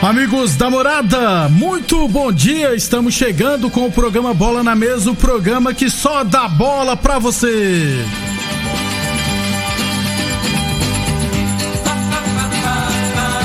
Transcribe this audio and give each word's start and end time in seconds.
Amigos 0.00 0.54
da 0.54 0.70
morada, 0.70 1.48
muito 1.48 2.06
bom 2.06 2.30
dia. 2.30 2.72
Estamos 2.72 3.14
chegando 3.14 3.68
com 3.68 3.84
o 3.84 3.90
programa 3.90 4.32
Bola 4.32 4.62
na 4.62 4.76
Mesa 4.76 5.10
o 5.10 5.14
programa 5.14 5.74
que 5.74 5.90
só 5.90 6.22
dá 6.22 6.46
bola 6.46 6.96
pra 6.96 7.18
você. 7.18 7.96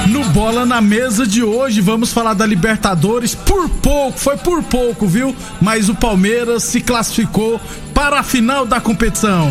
No 0.09 0.23
Bola 0.25 0.63
na 0.63 0.79
Mesa 0.79 1.25
de 1.25 1.43
hoje, 1.43 1.81
vamos 1.81 2.13
falar 2.13 2.35
da 2.35 2.45
Libertadores. 2.45 3.33
Por 3.33 3.67
pouco, 3.67 4.19
foi 4.19 4.37
por 4.37 4.61
pouco, 4.61 5.07
viu? 5.07 5.35
Mas 5.59 5.89
o 5.89 5.95
Palmeiras 5.95 6.61
se 6.61 6.81
classificou 6.81 7.59
para 7.95 8.19
a 8.19 8.23
final 8.23 8.63
da 8.63 8.79
competição. 8.79 9.49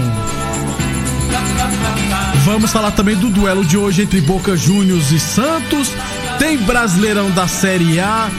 Vamos 2.44 2.70
falar 2.70 2.92
também 2.92 3.16
do 3.16 3.28
duelo 3.28 3.64
de 3.64 3.76
hoje 3.76 4.02
entre 4.02 4.20
Boca 4.20 4.56
Juniors 4.56 5.10
e 5.10 5.18
Santos 5.18 5.92
tem 6.38 6.58
Brasileirão 6.58 7.30
da 7.30 7.46
Série 7.46 8.00
A, 8.00 8.30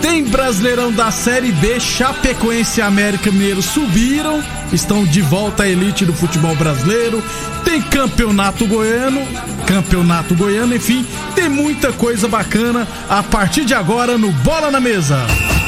tem 0.00 0.24
Brasileirão 0.24 0.92
da 0.92 1.10
Série 1.10 1.52
B, 1.52 1.78
Chapecoense 1.78 2.80
e 2.80 2.82
América 2.82 3.30
Mineiro 3.30 3.62
subiram, 3.62 4.42
estão 4.72 5.04
de 5.04 5.20
volta 5.20 5.62
à 5.62 5.68
elite 5.68 6.04
do 6.04 6.12
futebol 6.12 6.54
brasileiro. 6.56 7.22
Tem 7.64 7.80
Campeonato 7.80 8.66
Goiano, 8.66 9.22
Campeonato 9.66 10.34
Goiano, 10.34 10.74
enfim, 10.74 11.06
tem 11.34 11.48
muita 11.48 11.92
coisa 11.92 12.26
bacana 12.26 12.86
a 13.08 13.22
partir 13.22 13.64
de 13.64 13.74
agora 13.74 14.18
no 14.18 14.32
Bola 14.32 14.70
na 14.70 14.80
Mesa. 14.80 15.16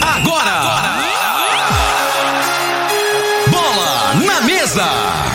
Agora! 0.00 0.50
agora! 0.50 1.04
Bola 3.48 4.14
na 4.26 4.40
Mesa! 4.40 5.33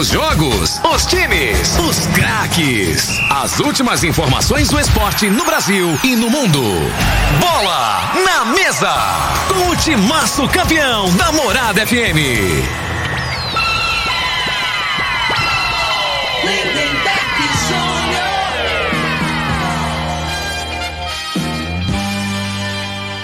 Os 0.00 0.08
jogos, 0.08 0.80
os 0.82 1.04
times, 1.04 1.76
os 1.78 2.06
craques. 2.06 3.20
As 3.28 3.60
últimas 3.60 4.02
informações 4.02 4.70
do 4.70 4.80
esporte 4.80 5.28
no 5.28 5.44
Brasil 5.44 5.86
e 6.02 6.16
no 6.16 6.30
mundo. 6.30 6.62
Bola 7.38 8.10
na 8.24 8.46
mesa. 8.46 8.90
Com 9.46 9.68
o 9.68 9.76
timaço 9.76 10.48
campeão 10.48 11.14
da 11.16 11.30
Morada 11.32 11.86
FM. 11.86 12.16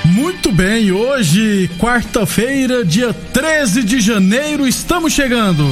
Muito 0.05 0.53
bem, 0.53 0.93
hoje, 0.93 1.71
quarta-feira, 1.79 2.85
dia 2.85 3.15
13 3.33 3.83
de 3.83 3.99
janeiro, 3.99 4.69
estamos 4.69 5.15
chegando. 5.15 5.65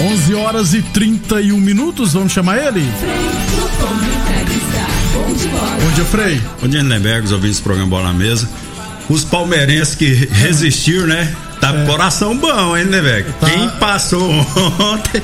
11 0.00 0.34
horas 0.34 0.72
e 0.72 0.80
31 0.80 1.58
minutos, 1.58 2.14
vamos 2.14 2.32
chamar 2.32 2.56
ele? 2.56 2.80
Bom 5.82 5.90
dia, 5.94 6.04
Frei. 6.06 6.40
Bom 6.58 6.68
dia, 6.68 6.80
Lindenberg, 6.80 7.26
os 7.26 7.32
ouvintes 7.32 7.58
do 7.58 7.64
programa 7.64 7.90
Bola 7.90 8.04
na 8.04 8.14
Mesa. 8.14 8.48
Os 9.10 9.24
palmeirenses 9.24 9.94
que 9.94 10.06
resistiram, 10.06 11.06
né? 11.06 11.30
Tá 11.60 11.72
com 11.72 11.82
é. 11.82 11.86
coração 11.86 12.34
bom, 12.34 12.74
hein, 12.74 12.84
Lindenberg? 12.84 13.30
Tá. 13.38 13.50
Quem 13.50 13.68
passou 13.78 14.30
ontem 14.80 15.22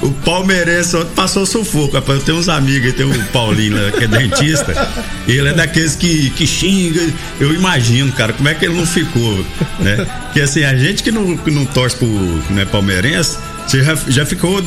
o 0.00 0.10
palmeirense 0.10 0.96
ontem 0.96 1.14
passou 1.14 1.44
sufoco. 1.44 1.94
Rapaz, 1.94 2.20
eu 2.20 2.24
tenho 2.24 2.38
uns 2.38 2.48
amigos, 2.48 2.94
tem 2.94 3.04
o 3.04 3.24
Paulinho, 3.26 3.76
né, 3.76 3.90
que 3.90 4.04
é 4.04 4.08
dentista. 4.08 4.88
Ele 5.28 5.48
é 5.48 5.52
daqueles 5.52 5.96
que, 5.96 6.30
que 6.30 6.46
xinga. 6.46 7.06
Eu 7.38 7.54
imagino, 7.54 8.10
cara, 8.12 8.32
como 8.32 8.48
é 8.48 8.54
que 8.54 8.64
ele 8.64 8.74
não 8.74 8.86
ficou, 8.86 9.44
né? 9.80 10.06
Porque 10.24 10.40
assim, 10.40 10.64
a 10.64 10.74
gente 10.76 11.02
que 11.02 11.10
não, 11.10 11.36
que 11.36 11.50
não 11.50 11.64
torce 11.66 11.96
pro 11.96 12.06
né, 12.50 12.64
palmeirense 12.64 13.38
você 13.66 13.82
já, 13.82 13.94
já 14.08 14.26
ficou 14.26 14.62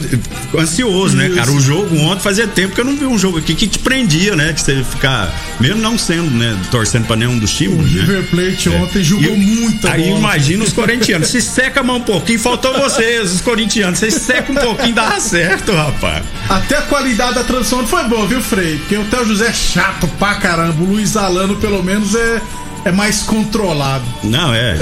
ansioso, 0.58 1.16
né, 1.16 1.30
cara? 1.30 1.52
O 1.52 1.60
jogo 1.60 1.96
ontem 2.00 2.22
fazia 2.22 2.48
tempo 2.48 2.74
que 2.74 2.82
eu 2.82 2.86
não 2.86 2.96
vi 2.96 3.06
um 3.06 3.18
jogo 3.18 3.38
aqui 3.38 3.54
que 3.54 3.68
te 3.68 3.80
prendia, 3.80 4.36
né? 4.36 4.54
Que 4.54 4.62
você 4.62 4.84
ficar, 4.84 5.34
mesmo 5.60 5.82
não 5.82 5.98
sendo, 5.98 6.30
né, 6.32 6.58
torcendo 6.72 7.06
pra 7.06 7.16
nenhum 7.16 7.38
dos 7.38 7.52
times. 7.54 7.80
O 7.80 7.82
né? 7.82 8.02
River 8.02 8.24
Plate 8.30 8.70
é. 8.70 8.72
ontem 8.78 9.04
jogou 9.04 9.38
muito. 9.38 9.88
Aí 9.88 10.04
bola. 10.04 10.20
imagina 10.20 10.64
os 10.64 10.74
corintianos. 10.74 11.30
se 11.30 11.42
seca 11.42 11.82
a 11.82 11.84
mão 11.84 11.98
um 11.98 12.02
pouquinho, 12.02 12.40
faltou 12.40 12.74
vocês, 12.74 13.34
os 13.34 13.42
corintianos. 13.42 14.00
Vocês 14.00 14.16
secam 14.16 14.56
um 14.56 14.60
pouquinho, 14.60 14.96
dá 14.96 15.20
certo, 15.20 15.72
rapaz. 15.72 16.24
Até 16.50 16.78
a 16.78 16.82
qualidade 16.84 17.36
da 17.36 17.44
transmissão 17.44 17.86
foi 17.86 18.04
boa, 18.06 18.26
viu, 18.28 18.42
Frei? 18.42 18.78
Porque 18.78 18.98
o 18.98 19.06
Theo 19.06 19.26
José 19.26 19.48
é 19.48 19.54
chato 19.54 20.08
pra 20.20 20.36
caramba. 20.36 20.82
O 20.82 20.86
Luiz 20.86 21.16
Alano, 21.16 21.56
pelo 21.58 21.84
menos, 21.84 22.16
é 22.16 22.42
é 22.88 22.92
mais 22.92 23.24
controlado. 23.24 24.06
Não, 24.24 24.54
é. 24.54 24.78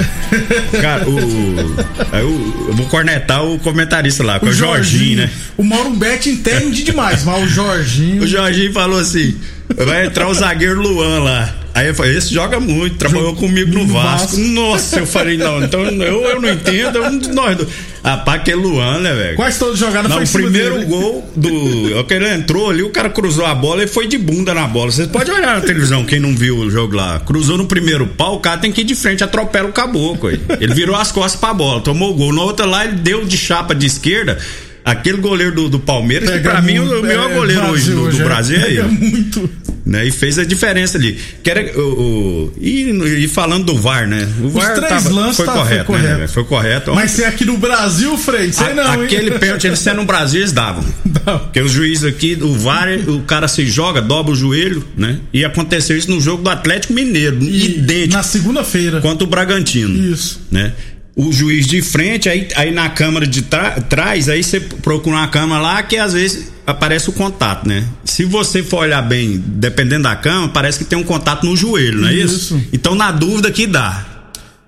Cara, 0.81 1.09
o, 1.09 1.19
eu, 1.19 2.66
eu 2.67 2.73
vou 2.73 2.85
cornetar 2.88 3.43
o 3.43 3.57
comentarista 3.59 4.23
lá, 4.23 4.39
com 4.39 4.45
o, 4.45 4.49
o 4.49 4.53
Jorginho, 4.53 5.17
Jorginho, 5.17 5.17
né? 5.17 5.31
O 5.57 5.63
Mauro 5.63 5.91
Betti 5.91 6.29
entende 6.29 6.83
demais, 6.83 7.23
mas 7.23 7.43
o 7.43 7.47
Jorginho. 7.47 8.23
O 8.23 8.27
Jorginho 8.27 8.71
falou 8.71 8.99
assim: 8.99 9.35
vai 9.75 10.05
entrar 10.05 10.27
o 10.27 10.33
zagueiro 10.33 10.81
Luan 10.81 11.23
lá. 11.23 11.65
Aí 11.75 11.90
eu 11.90 11.94
falei, 11.94 12.16
esse 12.16 12.34
joga 12.34 12.58
muito, 12.58 12.96
trabalhou 12.96 13.31
Jog... 13.31 13.40
comigo 13.41 13.74
no 13.74 13.86
Vasco. 13.86 14.28
Vasco. 14.28 14.38
Nossa, 14.38 15.00
eu 15.00 15.06
falei, 15.06 15.36
não, 15.36 15.62
então 15.62 15.84
eu, 15.84 16.22
eu 16.22 16.40
não 16.40 16.50
entendo, 16.50 17.03
um 17.03 17.19
de 17.19 17.28
nós 17.34 17.58
dois. 17.58 17.68
Rapaz, 18.02 18.44
que 18.44 18.52
é 18.52 18.56
Luan, 18.56 19.00
né, 19.00 19.13
velho? 19.13 19.36
Quais 19.36 19.59
todos 19.59 19.78
jogaram 19.78 20.08
Não, 20.08 20.24
o 20.24 20.28
primeiro 20.28 20.75
dele. 20.75 20.85
gol 20.85 21.30
do. 21.35 22.03
que 22.06 22.14
ele 22.14 22.30
entrou 22.30 22.69
ali, 22.69 22.81
o 22.81 22.91
cara 22.91 23.09
cruzou 23.09 23.46
a 23.46 23.53
bola 23.53 23.84
e 23.84 23.88
foi 23.88 24.08
de 24.08 24.18
bunda 24.18 24.53
na 24.53 24.66
bola. 24.68 24.90
Vocês 24.90 25.08
podem 25.09 25.34
olhar 25.34 25.56
na 25.56 25.62
televisão, 25.62 26.06
quem 26.06 26.19
não 26.19 26.34
viu 26.34 26.59
o 26.59 26.72
jogo 26.72 26.96
lá. 26.96 27.19
Cruzou 27.19 27.58
no 27.58 27.66
primeiro 27.66 28.08
pau, 28.08 28.35
o 28.35 28.40
cara 28.40 28.58
tem 28.58 28.72
que 28.72 28.80
ir 28.81 28.85
de 28.85 28.96
frente, 28.96 29.22
atropela 29.22 29.68
o 29.68 29.74
caboclo. 29.74 30.30
Aí. 30.30 30.40
Ele 30.62 30.74
virou 30.74 30.96
as 30.96 31.12
costas 31.12 31.41
pra 31.41 31.53
bola, 31.53 31.81
tomou 31.81 32.12
o 32.12 32.14
gol. 32.14 32.31
Na 32.31 32.44
outra 32.44 32.66
lá, 32.66 32.85
ele 32.85 32.97
deu 32.97 33.25
de 33.25 33.35
chapa 33.35 33.75
de 33.75 33.85
esquerda 33.85 34.38
aquele 34.85 35.18
goleiro 35.18 35.53
do, 35.56 35.68
do 35.68 35.80
Palmeiras, 35.80 36.30
Pega 36.30 36.41
que 36.41 36.47
pra 36.47 36.62
mim 36.62 36.75
é 36.75 36.81
o 36.81 37.02
melhor 37.02 37.31
é, 37.31 37.34
goleiro 37.34 37.62
Brasil, 37.64 38.00
hoje 38.00 38.18
do, 38.18 38.19
do 38.19 38.24
Brasil 38.24 38.59
é 38.61 38.70
ele. 38.70 38.84
muito. 38.84 39.49
Né? 39.85 40.08
E 40.08 40.11
fez 40.11 40.40
a 40.40 40.43
diferença 40.43 40.97
ali. 40.97 41.17
Que 41.43 41.52
era, 41.52 41.79
o, 41.79 41.82
o 41.82 42.53
e, 42.59 42.90
e, 43.23 43.28
falando 43.28 43.66
do 43.66 43.78
VAR, 43.78 44.08
né? 44.08 44.28
O 44.41 44.49
VAR 44.49 44.73
Os 44.73 44.79
três 44.79 45.03
tava, 45.03 45.16
lances 45.16 45.35
foi, 45.37 45.46
tá, 45.46 45.53
correto, 45.53 45.85
foi 45.85 45.96
correto, 45.96 46.20
né? 46.20 46.28
Foi 46.28 46.43
correto. 46.43 46.96
Mas 46.96 47.11
se 47.11 47.23
é 47.23 47.28
aqui 47.28 47.46
no 47.46 47.58
Brasil, 47.58 48.17
Frei, 48.17 48.52
sei 48.52 48.73
não. 48.73 49.03
Aquele 49.03 49.32
pênalti, 49.37 49.67
ele 49.67 49.76
sendo 49.76 49.97
no 49.97 50.05
Brasil, 50.05 50.41
eles 50.41 50.52
davam. 50.52 50.84
Não. 51.05 51.40
Porque 51.40 51.61
os 51.61 51.72
juízes 51.72 52.03
aqui, 52.03 52.37
o 52.41 52.53
VAR, 52.53 52.87
o 53.08 53.22
cara 53.22 53.47
se 53.47 53.66
joga, 53.67 54.02
dobra 54.02 54.34
o 54.34 54.35
joelho, 54.35 54.84
né? 54.97 55.20
E 55.32 55.46
aconteceu 55.46 55.96
isso 55.96 56.09
no 56.09 56.20
jogo 56.20 56.41
do 56.41 56.49
Atlético 56.49 56.93
Mineiro, 56.93 57.37
e 57.43 57.78
idêntico. 57.78 58.16
Na 58.16 58.23
segunda-feira. 58.23 59.02
Quanto 59.02 59.23
o 59.23 59.28
Bragantino. 59.28 60.11
Isso. 60.11 60.41
Né? 60.52 60.73
O 61.16 61.32
juiz 61.32 61.66
de 61.66 61.82
frente, 61.82 62.28
aí, 62.28 62.47
aí 62.56 62.72
na 62.72 62.90
câmara 62.90 63.26
de 63.26 63.44
trás, 63.90 64.28
aí 64.28 64.44
você 64.44 64.59
procura 64.59 65.16
uma 65.16 65.28
câmera 65.28 65.62
lá 65.62 65.84
que 65.84 65.96
às 65.97 66.12
vezes 66.14 66.52
aparece 66.67 67.09
o 67.09 67.14
contato, 67.14 67.67
né? 67.67 67.85
Se 68.03 68.26
você 68.26 68.62
for 68.62 68.79
olhar 68.79 69.02
bem, 69.02 69.41
dependendo 69.46 70.03
da 70.03 70.16
câmera, 70.16 70.50
parece 70.50 70.79
que 70.79 70.85
tem 70.85 70.97
um 70.97 71.03
contato 71.03 71.46
no 71.46 71.56
joelho, 71.56 72.02
não 72.02 72.09
é 72.09 72.14
isso? 72.14 72.58
isso? 72.58 72.67
Então, 72.73 72.96
na 72.96 73.12
dúvida 73.12 73.50
que 73.50 73.66
dá. 73.66 74.06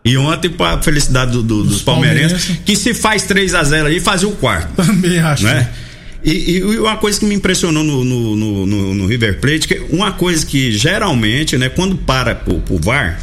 E 0.06 0.16
ontem, 0.16 0.50
para 0.50 0.82
felicidade 0.82 1.32
do, 1.32 1.44
do, 1.44 1.64
dos 1.66 1.82
palmeirenses, 1.82 2.46
palmeirense. 2.46 2.64
que 2.66 2.78
se 2.78 2.94
faz 2.94 3.24
3 3.24 3.54
a 3.54 3.64
0 3.64 3.88
aí, 3.88 4.00
fazia 4.00 4.30
o 4.30 4.32
quarto. 4.32 4.74
Também 4.74 5.20
acho. 5.20 5.44
Né? 5.44 5.70
E, 6.24 6.58
e, 6.58 6.64
uma 6.80 6.96
coisa 6.96 7.20
que 7.20 7.26
me 7.26 7.36
impressionou 7.36 7.84
no, 7.84 8.04
no, 8.06 8.66
no, 8.66 8.94
no 8.94 9.08
River 9.08 9.40
Plate, 9.42 9.68
que 9.68 9.82
uma 9.90 10.14
coisa 10.14 10.46
que 10.46 10.72
geralmente, 10.72 11.58
né, 11.58 11.68
quando 11.68 11.98
para 11.98 12.42
o, 12.48 12.74
o 12.74 12.80
VAR, 12.80 13.20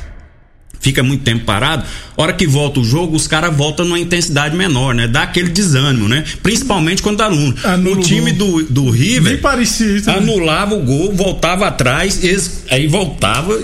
fica 0.85 1.03
muito 1.03 1.25
tempo 1.25 1.47
parado, 1.47 1.83
hora 2.15 2.35
que 2.35 2.47
volta 2.47 2.79
o 2.79 2.85
jogo, 2.85 3.17
os 3.17 3.27
caras 3.27 3.57
voltam 3.57 3.87
numa 3.87 3.99
intensidade 3.99 4.55
menor, 4.55 4.95
né? 4.95 5.09
Dá 5.09 5.23
aquele 5.23 5.49
desânimo, 5.49 6.07
né? 6.07 6.25
Principalmente 6.43 7.01
quando 7.01 7.17
dá 7.17 7.25
aluno. 7.25 7.55
o 7.91 7.97
time 8.01 8.33
do, 8.33 8.63
do 8.65 8.91
River 8.91 9.33
Nem 9.33 9.41
parecia 9.41 9.97
isso, 9.97 10.11
né? 10.11 10.19
anulava 10.19 10.75
o 10.75 10.81
gol, 10.81 11.15
voltava 11.15 11.67
atrás, 11.67 12.23
eles, 12.23 12.65
aí 12.71 12.87
voltava 12.87 13.59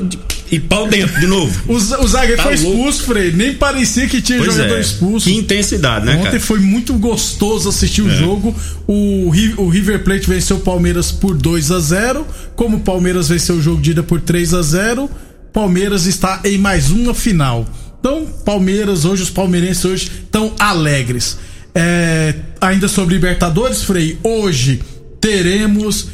e 0.50 0.58
pau 0.58 0.88
dentro 0.88 1.20
de 1.20 1.26
novo. 1.26 1.54
o, 1.70 1.74
o 1.74 2.08
zagueiro 2.08 2.38
tá 2.38 2.44
foi 2.44 2.54
expulso, 2.54 3.02
Frei. 3.04 3.32
Nem 3.32 3.52
parecia 3.54 4.08
que 4.08 4.22
tinha 4.22 4.38
pois 4.38 4.54
jogador 4.54 4.78
é. 4.78 4.80
expulso. 4.80 5.28
Que 5.28 5.36
intensidade, 5.36 6.06
né? 6.06 6.16
Ontem 6.16 6.24
cara? 6.24 6.40
foi 6.40 6.58
muito 6.58 6.94
gostoso 6.94 7.68
assistir 7.68 8.00
é. 8.00 8.04
o 8.04 8.10
jogo. 8.10 8.56
O, 8.86 9.30
o 9.58 9.68
River 9.68 10.02
Plate 10.02 10.26
venceu 10.26 10.56
o 10.56 10.60
Palmeiras 10.60 11.12
por 11.12 11.36
2 11.36 11.70
a 11.70 11.78
0 11.78 12.26
Como 12.56 12.78
o 12.78 12.80
Palmeiras 12.80 13.28
venceu 13.28 13.56
o 13.56 13.62
jogo 13.62 13.80
de 13.80 13.90
ida 13.90 14.02
por 14.02 14.20
3 14.20 14.54
a 14.54 14.62
0 14.62 15.10
Palmeiras 15.52 16.06
está 16.06 16.40
em 16.44 16.58
mais 16.58 16.90
uma 16.90 17.14
final. 17.14 17.66
Então, 17.98 18.26
Palmeiras, 18.44 19.04
hoje, 19.04 19.22
os 19.22 19.30
palmeirenses 19.30 19.84
hoje 19.84 20.10
estão 20.24 20.54
alegres. 20.58 21.38
É, 21.74 22.34
ainda 22.60 22.88
sobre 22.88 23.14
Libertadores, 23.14 23.82
Frei, 23.82 24.18
hoje 24.22 24.80
teremos 25.20 26.08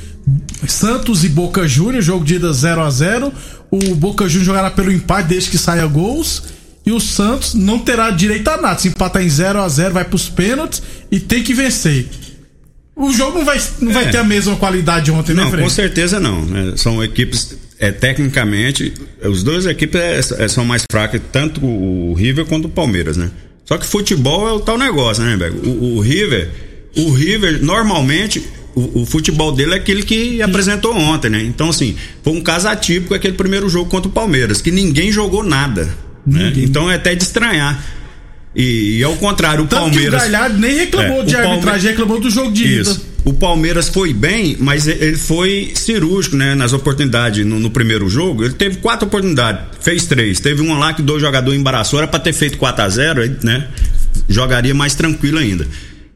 Santos 0.66 1.24
e 1.24 1.28
Boca 1.28 1.66
Juniors, 1.68 2.04
jogo 2.04 2.24
de 2.24 2.34
ida 2.34 2.52
0 2.52 2.82
a 2.82 2.90
0 2.90 3.32
O 3.70 3.94
Boca 3.94 4.24
Juniors 4.28 4.46
jogará 4.46 4.70
pelo 4.70 4.90
empate 4.90 5.28
desde 5.28 5.50
que 5.50 5.58
saia 5.58 5.86
gols. 5.86 6.42
E 6.84 6.92
o 6.92 7.00
Santos 7.00 7.54
não 7.54 7.80
terá 7.80 8.10
direito 8.10 8.48
a 8.48 8.56
nada. 8.56 8.78
Se 8.78 8.88
empatar 8.88 9.22
em 9.22 9.28
0 9.28 9.60
a 9.60 9.68
0 9.68 9.94
vai 9.94 10.04
pros 10.04 10.28
pênaltis 10.28 10.82
e 11.10 11.18
tem 11.18 11.42
que 11.42 11.52
vencer. 11.52 12.08
O 12.94 13.12
jogo 13.12 13.38
não 13.38 13.44
vai, 13.44 13.60
não 13.80 13.90
é. 13.90 13.94
vai 13.94 14.10
ter 14.10 14.18
a 14.18 14.24
mesma 14.24 14.56
qualidade 14.56 15.06
de 15.06 15.10
ontem, 15.10 15.34
né, 15.34 15.44
não, 15.44 15.50
né, 15.50 15.62
Com 15.62 15.68
certeza 15.68 16.18
não. 16.18 16.44
Né? 16.44 16.74
São 16.76 17.02
equipes, 17.02 17.56
é, 17.78 17.90
tecnicamente, 17.90 18.92
os 19.22 19.42
dois 19.42 19.66
equipes 19.66 20.00
é, 20.00 20.44
é, 20.44 20.48
são 20.48 20.64
mais 20.64 20.82
fracas, 20.90 21.20
tanto 21.30 21.64
o 21.64 22.14
River 22.14 22.46
quanto 22.46 22.66
o 22.66 22.70
Palmeiras, 22.70 23.16
né? 23.16 23.30
Só 23.64 23.76
que 23.76 23.86
futebol 23.86 24.48
é 24.48 24.52
o 24.52 24.60
tal 24.60 24.78
negócio, 24.78 25.22
né, 25.22 25.36
Beco? 25.36 25.66
O, 25.66 25.96
o 25.96 26.00
River, 26.00 26.48
o 26.96 27.10
River, 27.12 27.62
normalmente, 27.62 28.46
o, 28.74 29.02
o, 29.02 29.06
futebol 29.06 29.52
dele 29.52 29.72
é 29.72 29.76
aquele 29.76 30.02
que 30.02 30.40
apresentou 30.40 30.96
ontem, 30.96 31.30
né? 31.30 31.42
Então, 31.42 31.70
assim, 31.70 31.96
foi 32.22 32.32
um 32.32 32.40
caso 32.40 32.68
atípico 32.68 33.14
aquele 33.14 33.34
primeiro 33.34 33.68
jogo 33.68 33.90
contra 33.90 34.08
o 34.08 34.12
Palmeiras, 34.12 34.62
que 34.62 34.70
ninguém 34.70 35.10
jogou 35.10 35.42
nada. 35.42 35.88
Né? 36.26 36.52
Então 36.56 36.90
é 36.90 36.96
até 36.96 37.14
de 37.14 37.22
estranhar. 37.22 37.84
E, 38.54 38.98
e 38.98 39.04
ao 39.04 39.14
contrário, 39.16 39.64
o 39.64 39.66
Tanto 39.66 39.82
Palmeiras. 39.82 40.22
O 40.22 40.24
Galhardo 40.24 40.58
nem 40.58 40.74
reclamou 40.74 41.20
é, 41.20 41.24
de 41.24 41.36
arbitragem, 41.36 41.64
Palme... 41.64 41.88
reclamou 41.88 42.20
do 42.20 42.30
jogo 42.30 42.52
de 42.52 42.80
Isso. 42.80 42.92
ida. 42.92 43.15
O 43.26 43.32
Palmeiras 43.32 43.88
foi 43.88 44.14
bem, 44.14 44.56
mas 44.60 44.86
ele 44.86 45.16
foi 45.16 45.72
cirúrgico, 45.74 46.36
né? 46.36 46.54
Nas 46.54 46.72
oportunidades 46.72 47.44
no, 47.44 47.58
no, 47.58 47.68
primeiro 47.72 48.08
jogo. 48.08 48.44
Ele 48.44 48.54
teve 48.54 48.76
quatro 48.76 49.08
oportunidades, 49.08 49.62
fez 49.80 50.06
três. 50.06 50.38
Teve 50.38 50.62
uma 50.62 50.78
lá 50.78 50.94
que 50.94 51.02
dois 51.02 51.20
jogadores 51.20 51.58
embaraçou, 51.58 51.98
era 51.98 52.06
pra 52.06 52.20
ter 52.20 52.32
feito 52.32 52.56
4 52.56 52.84
a 52.84 52.88
0 52.88 53.36
né? 53.42 53.66
Jogaria 54.28 54.72
mais 54.72 54.94
tranquilo 54.94 55.38
ainda. 55.38 55.66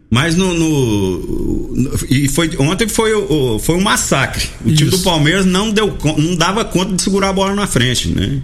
Mas 0.08 0.36
no, 0.36 0.54
no, 0.54 1.90
e 2.08 2.28
foi 2.28 2.48
ontem 2.60 2.86
foi 2.86 3.10
foi 3.60 3.74
um 3.74 3.80
massacre. 3.80 4.48
O 4.64 4.68
Isso. 4.68 4.76
time 4.76 4.90
do 4.90 4.98
Palmeiras 5.00 5.44
não 5.44 5.72
deu 5.72 5.98
não 6.16 6.36
dava 6.36 6.64
conta 6.64 6.94
de 6.94 7.02
segurar 7.02 7.30
a 7.30 7.32
bola 7.32 7.56
na 7.56 7.66
frente, 7.66 8.08
né? 8.08 8.40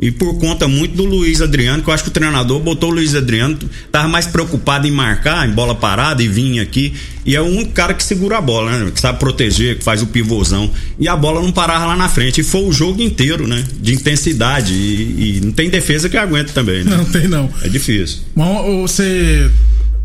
E 0.00 0.10
por 0.10 0.38
conta 0.38 0.66
muito 0.66 0.96
do 0.96 1.04
Luiz 1.04 1.42
Adriano, 1.42 1.82
que 1.82 1.90
eu 1.90 1.94
acho 1.94 2.04
que 2.04 2.08
o 2.08 2.12
treinador 2.12 2.58
botou 2.58 2.90
o 2.90 2.94
Luiz 2.94 3.14
Adriano, 3.14 3.58
tava 3.92 4.08
mais 4.08 4.26
preocupado 4.26 4.86
em 4.86 4.90
marcar, 4.90 5.46
em 5.46 5.52
bola 5.52 5.74
parada 5.74 6.22
e 6.22 6.28
vir 6.28 6.58
aqui. 6.58 6.94
E 7.26 7.36
é 7.36 7.40
o 7.40 7.44
único 7.44 7.72
cara 7.72 7.92
que 7.92 8.02
segura 8.02 8.38
a 8.38 8.40
bola, 8.40 8.70
né? 8.70 8.90
Que 8.90 8.98
sabe 8.98 9.18
proteger, 9.18 9.76
que 9.76 9.84
faz 9.84 10.00
o 10.00 10.06
pivôzão. 10.06 10.70
E 10.98 11.06
a 11.06 11.14
bola 11.14 11.42
não 11.42 11.52
parava 11.52 11.84
lá 11.84 11.96
na 11.96 12.08
frente. 12.08 12.40
E 12.40 12.44
foi 12.44 12.62
o 12.62 12.72
jogo 12.72 13.02
inteiro, 13.02 13.46
né? 13.46 13.62
De 13.78 13.92
intensidade. 13.92 14.72
E, 14.72 15.36
e 15.36 15.40
não 15.42 15.52
tem 15.52 15.68
defesa 15.68 16.08
que 16.08 16.16
aguente 16.16 16.52
também, 16.52 16.82
né? 16.82 16.96
Não 16.96 17.04
tem, 17.04 17.28
não. 17.28 17.50
É 17.62 17.68
difícil. 17.68 18.20
Mas 18.34 18.64
você 18.80 19.50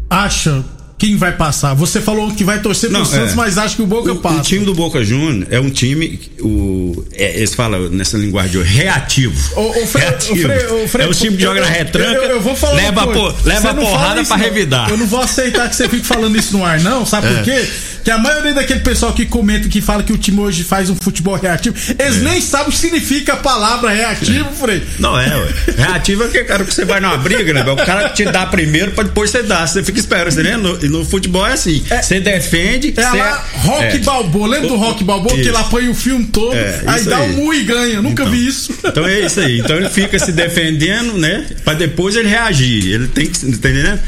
acha 0.10 0.62
quem 1.06 1.16
vai 1.16 1.32
passar. 1.32 1.76
Você 1.76 2.02
falou 2.02 2.34
que 2.34 2.44
vai 2.44 2.60
torcer 2.60 2.90
pro 2.90 3.06
Santos, 3.06 3.34
é. 3.34 3.36
mas 3.36 3.58
acha 3.60 3.76
que 3.76 3.82
o 3.82 3.86
Boca 3.86 4.12
o, 4.12 4.16
passa. 4.16 4.40
O 4.40 4.42
time 4.42 4.66
do 4.66 4.74
Boca 4.74 5.04
Juniors 5.04 5.48
é 5.52 5.60
um 5.60 5.70
time, 5.70 6.20
o, 6.40 7.06
é, 7.14 7.38
eles 7.38 7.54
falam 7.54 7.90
nessa 7.90 8.18
linguagem 8.18 8.52
de 8.52 8.68
reativo. 8.68 9.36
O, 9.56 9.84
o 9.84 9.88
Fre, 9.88 10.02
reativo. 10.02 10.50
O 10.84 10.88
Fre, 10.88 11.04
é 11.04 11.08
o 11.08 11.14
time 11.14 11.38
que 11.38 11.44
joga 11.44 11.62
na 11.62 11.68
retranca, 11.68 12.22
eu, 12.22 12.32
eu, 12.32 12.42
vou 12.42 12.56
falar 12.56 12.76
leva, 12.76 13.08
por, 13.08 13.36
leva 13.46 13.74
porrada 13.76 14.24
para 14.24 14.36
revidar. 14.36 14.90
Eu 14.90 14.98
não 14.98 15.06
vou 15.06 15.22
aceitar 15.22 15.70
que 15.70 15.76
você 15.76 15.88
fique 15.88 16.06
falando 16.06 16.36
isso 16.36 16.58
no 16.58 16.66
ar, 16.66 16.80
não, 16.80 17.06
sabe 17.06 17.28
é. 17.28 17.34
por 17.34 17.44
quê? 17.44 17.68
Que 18.04 18.12
a 18.12 18.20
maioria 18.20 18.54
daquele 18.54 18.82
pessoal 18.82 19.14
que 19.14 19.26
comenta, 19.26 19.68
que 19.68 19.82
fala 19.82 20.04
que 20.04 20.14
o 20.14 20.18
time 20.18 20.40
hoje 20.40 20.64
faz 20.64 20.92
um 20.92 20.96
futebol 20.96 21.36
reativo, 21.36 21.76
eles 21.98 22.18
é. 22.18 22.20
nem 22.20 22.40
sabem 22.40 22.68
o 22.68 22.72
que 22.72 22.78
significa 22.78 23.34
a 23.34 23.38
palavra 23.38 23.90
reativo, 23.90 24.48
é. 24.48 24.56
Frei. 24.56 24.84
Não 25.00 25.20
é, 25.20 25.36
ué. 25.36 25.54
Reativo 25.76 26.24
é 26.24 26.28
que, 26.28 26.44
cara, 26.44 26.64
que 26.64 26.72
você 26.72 26.86
vai 26.86 27.00
numa 27.00 27.18
briga, 27.18 27.52
né? 27.52 27.64
O 27.64 27.76
cara 27.76 28.10
te 28.10 28.24
dá 28.26 28.46
primeiro 28.46 28.92
pra 28.92 29.04
depois 29.06 29.32
você 29.32 29.42
dar. 29.42 29.68
Você 29.68 29.84
fica 29.84 30.00
esperando, 30.00 30.32
você 30.32 30.44
né? 30.44 30.56
No, 30.96 31.06
futebol 31.06 31.46
é 31.46 31.54
assim. 31.54 31.84
É, 31.90 32.02
você 32.02 32.20
defende. 32.20 32.94
É 32.96 33.02
lá, 33.02 33.46
Rock 33.56 33.84
é. 33.84 33.98
Balboa. 34.00 34.48
Lembra 34.48 34.70
do 34.70 34.76
Rock 34.76 35.04
Balboa? 35.04 35.34
Isso. 35.34 35.44
Que 35.44 35.50
ele 35.50 35.58
apanha 35.58 35.92
o 35.92 35.96
filme 35.96 36.26
todo, 36.26 36.56
é, 36.56 36.82
aí 36.86 37.04
dá 37.04 37.18
aí. 37.18 37.32
um 37.32 37.34
mu 37.34 37.54
e 37.54 37.64
ganha. 37.64 38.02
Nunca 38.02 38.24
então, 38.24 38.32
vi 38.32 38.48
isso. 38.48 38.74
Então 38.84 39.08
é 39.08 39.20
isso 39.22 39.40
aí. 39.40 39.60
Então 39.60 39.76
ele 39.76 39.90
fica 39.90 40.18
se 40.18 40.32
defendendo, 40.32 41.18
né? 41.18 41.46
Pra 41.64 41.74
depois 41.74 42.16
ele 42.16 42.30
reagir. 42.30 42.94
Ele 42.94 43.08
tem 43.08 43.28
que. 43.28 43.46
Entendeu? 43.46 44.00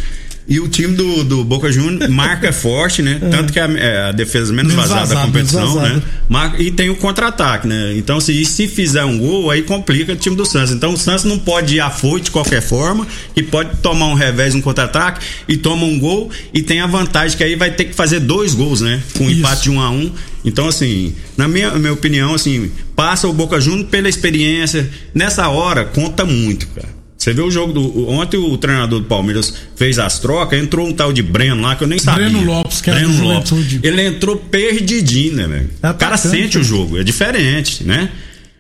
E 0.50 0.62
o 0.62 0.68
time 0.70 0.96
do, 0.96 1.26
do 1.26 1.44
Boca 1.44 1.70
Juniors 1.70 2.08
marca 2.10 2.54
forte, 2.54 3.02
né? 3.02 3.20
É. 3.22 3.30
Tanto 3.30 3.52
que 3.52 3.60
a, 3.60 3.66
é 3.66 4.10
a 4.10 4.12
defesa 4.14 4.54
menos, 4.54 4.74
menos 4.74 4.90
vazada, 4.90 5.14
da 5.14 5.22
competição, 5.26 5.82
né? 5.82 6.02
Marca, 6.30 6.62
e 6.62 6.72
tem 6.72 6.90
o 6.90 6.96
contra-ataque, 6.96 7.68
né? 7.68 7.94
Então, 7.98 8.22
se, 8.22 8.46
se 8.46 8.68
fizer 8.68 9.04
um 9.04 9.18
gol, 9.18 9.52
aí 9.52 9.64
complica 9.64 10.14
o 10.14 10.16
time 10.16 10.36
do 10.36 10.46
Santos. 10.46 10.72
Então, 10.72 10.94
o 10.94 10.98
Santos 10.98 11.26
não 11.26 11.38
pode 11.38 11.76
ir 11.76 11.80
afoito 11.82 12.26
de 12.26 12.32
qualquer 12.32 12.62
forma, 12.62 13.06
e 13.36 13.44
pode 13.44 13.78
tomar 13.78 14.08
um 14.08 14.14
revés, 14.14 14.56
um 14.56 14.62
contra-ataque, 14.62 15.26
e 15.48 15.58
toma 15.58 15.84
um 15.84 16.00
gol, 16.00 16.30
e 16.54 16.62
tem 16.62 16.80
a 16.80 16.88
vantagem 16.88 17.38
que 17.38 17.44
aí 17.44 17.56
vai 17.56 17.72
ter 17.72 17.86
que 17.86 17.94
fazer 17.94 18.22
dois 18.22 18.54
gols, 18.54 18.80
né? 18.80 19.02
Com 19.18 19.26
um 19.26 19.30
empate 19.30 19.64
de 19.64 19.72
um 19.72 19.82
a 19.82 19.90
um. 19.90 20.12
Então, 20.46 20.68
assim, 20.68 21.14
na 21.36 21.46
minha, 21.46 21.72
minha 21.72 21.92
opinião, 21.92 22.34
assim, 22.34 22.72
passa 22.96 23.28
o 23.28 23.34
Boca 23.34 23.60
Juniors 23.60 23.90
pela 23.90 24.08
experiência. 24.08 24.90
Nessa 25.14 25.50
hora, 25.50 25.84
conta 25.84 26.24
muito, 26.24 26.68
cara. 26.68 26.97
Você 27.28 27.34
viu 27.34 27.48
o 27.48 27.52
jogo 27.52 27.74
do. 27.74 28.10
Ontem 28.10 28.38
o 28.38 28.58
treinador 28.58 29.02
do 29.02 29.06
Palmeiras 29.06 29.54
fez 29.76 30.00
as 30.00 30.18
trocas, 30.18 30.58
entrou 30.58 30.88
um 30.88 30.94
tal 30.94 31.12
de 31.12 31.22
Breno 31.22 31.62
lá 31.62 31.76
que 31.76 31.84
eu 31.84 31.88
nem 31.88 32.00
sabia. 32.00 32.30
Breno 32.30 32.46
Lopes, 32.46 32.80
que 32.80 32.90
Breno 32.90 33.22
Lopes. 33.22 33.52
Ele 33.84 34.02
entrou 34.02 34.38
perdidinho, 34.38 35.36
né, 35.36 35.46
velho? 35.46 35.70
É 35.84 35.90
o 35.90 35.94
cara 35.96 36.16
sente 36.16 36.58
o 36.58 36.64
jogo, 36.64 36.98
é 36.98 37.04
diferente, 37.04 37.84
né? 37.84 38.10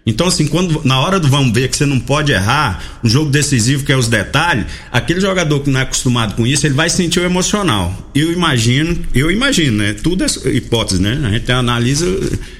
Então, 0.05 0.27
assim, 0.27 0.47
quando 0.47 0.81
na 0.85 0.99
hora 0.99 1.17
do 1.17 1.29
vamos 1.29 1.53
ver 1.53 1.69
que 1.69 1.77
você 1.77 1.85
não 1.85 1.99
pode 1.99 2.31
errar, 2.33 2.99
um 3.03 3.09
jogo 3.09 3.29
decisivo 3.29 3.85
que 3.85 3.91
é 3.91 3.97
os 3.97 4.09
detalhes, 4.09 4.65
aquele 4.91 5.19
jogador 5.19 5.61
que 5.61 5.69
não 5.69 5.79
é 5.79 5.83
acostumado 5.83 6.33
com 6.35 6.45
isso, 6.45 6.65
ele 6.65 6.75
vai 6.75 6.89
sentir 6.89 7.19
o 7.19 7.23
emocional. 7.23 8.11
Eu 8.13 8.33
imagino, 8.33 8.97
eu 9.13 9.31
imagino, 9.31 9.77
né? 9.77 9.93
Tudo 9.93 10.25
é 10.25 10.27
hipótese, 10.49 11.01
né? 11.01 11.21
A 11.23 11.29
gente 11.29 11.49
analisa. 11.51 12.05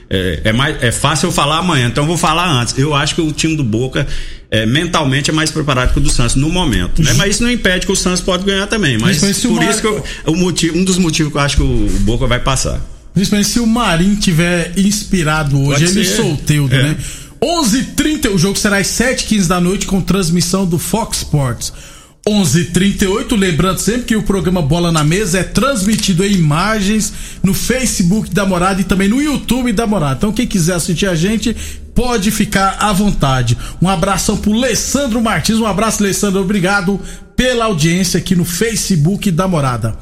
É, 0.10 0.42
é, 0.46 0.54
mais, 0.54 0.82
é 0.82 0.92
fácil 0.92 1.28
eu 1.28 1.32
falar 1.34 1.58
amanhã, 1.58 1.88
então 1.88 2.04
eu 2.04 2.08
vou 2.08 2.18
falar 2.18 2.50
antes. 2.50 2.78
Eu 2.78 2.94
acho 2.94 3.16
que 3.16 3.22
o 3.22 3.32
time 3.32 3.58
do 3.58 3.64
Boca 3.64 4.08
é, 4.50 4.66
mentalmente 4.66 5.30
é 5.30 5.34
mais 5.34 5.52
preparado 5.52 5.94
que 5.94 6.00
o 6.00 6.02
do 6.02 6.10
Santos 6.10 6.36
no 6.36 6.50
momento. 6.50 7.02
Né? 7.02 7.14
Mas 7.14 7.36
isso 7.36 7.44
não 7.44 7.52
impede 7.52 7.86
que 7.86 7.92
o 7.92 7.96
Santos 7.96 8.22
pode 8.22 8.46
ganhar 8.46 8.68
também. 8.68 8.98
Mas 8.98 9.20
por 9.20 9.30
isso 9.64 9.82
que 9.82 9.88
eu, 9.88 10.04
o 10.26 10.36
motivo, 10.36 10.78
um 10.78 10.84
dos 10.84 10.98
motivos 10.98 11.32
que 11.32 11.38
eu 11.38 11.42
acho 11.42 11.58
que 11.58 11.64
o 11.64 11.90
Boca 12.02 12.26
vai 12.28 12.40
passar. 12.40 12.82
Principalmente 13.14 13.50
se 13.50 13.60
o 13.60 13.68
Marinho 13.68 14.16
tiver 14.16 14.74
inspirado 14.78 15.60
hoje, 15.60 15.86
pode 15.86 15.98
ele 15.98 16.06
ser. 16.06 16.16
solteu, 16.16 16.68
é. 16.72 16.84
né? 16.84 16.98
11:30 17.42 18.34
o 18.34 18.38
jogo 18.38 18.58
será 18.58 18.78
às 18.78 18.88
7h15 18.88 19.48
da 19.48 19.62
noite 19.62 19.86
com 19.86 20.02
transmissão 20.02 20.66
do 20.66 20.80
Fox 20.80 21.20
Sports. 21.20 21.74
11:38 22.28 23.36
lembrando 23.38 23.80
sempre 23.80 24.04
que 24.04 24.16
o 24.16 24.24
programa 24.24 24.62
Bola 24.62 24.92
na 24.92 25.04
Mesa 25.04 25.40
é 25.40 25.44
transmitido 25.44 26.26
em 26.26 26.34
imagens 26.34 27.14
no 27.42 27.54
Facebook 27.54 28.30
da 28.32 28.46
Morada 28.46 28.82
e 28.82 28.84
também 28.84 29.08
no 29.08 29.22
YouTube 29.22 29.72
da 29.72 29.88
Morada. 29.88 30.16
Então 30.18 30.34
quem 30.34 30.46
quiser 30.46 30.76
assistir 30.76 31.08
a 31.08 31.16
gente 31.16 31.56
pode 31.98 32.30
ficar 32.30 32.78
à 32.80 32.94
vontade. 32.94 33.58
Um 33.82 33.90
abração 33.90 34.38
pro 34.38 34.54
Alessandro 34.54 35.20
Martins, 35.20 35.58
um 35.58 35.66
abraço 35.66 36.04
Alessandro, 36.04 36.40
obrigado 36.42 37.02
pela 37.36 37.66
audiência 37.66 38.20
aqui 38.20 38.36
no 38.36 38.46
Facebook 38.46 39.32
da 39.32 39.48
Morada. 39.48 39.98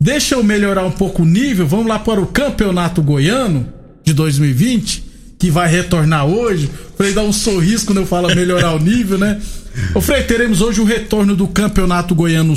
Deixa 0.00 0.36
eu 0.36 0.44
melhorar 0.44 0.84
um 0.84 0.92
pouco 0.92 1.22
o 1.22 1.26
nível, 1.26 1.66
vamos 1.66 1.88
lá 1.88 1.98
para 1.98 2.20
o 2.20 2.26
Campeonato 2.26 3.02
Goiano 3.02 3.66
de 4.04 4.12
2020, 4.12 5.02
que 5.36 5.50
vai 5.50 5.68
retornar 5.68 6.24
hoje. 6.24 6.70
Frei 6.96 7.12
dá 7.12 7.22
um 7.22 7.32
sorriso 7.32 7.84
quando 7.84 7.98
eu 7.98 8.06
falo 8.06 8.32
melhorar 8.32 8.76
o 8.76 8.78
nível, 8.80 9.18
né? 9.18 9.40
Ô 9.96 10.00
Frei, 10.00 10.22
teremos 10.22 10.60
hoje 10.60 10.80
o 10.80 10.84
retorno 10.84 11.34
do 11.34 11.48
Campeonato 11.48 12.14
Goiano 12.14 12.54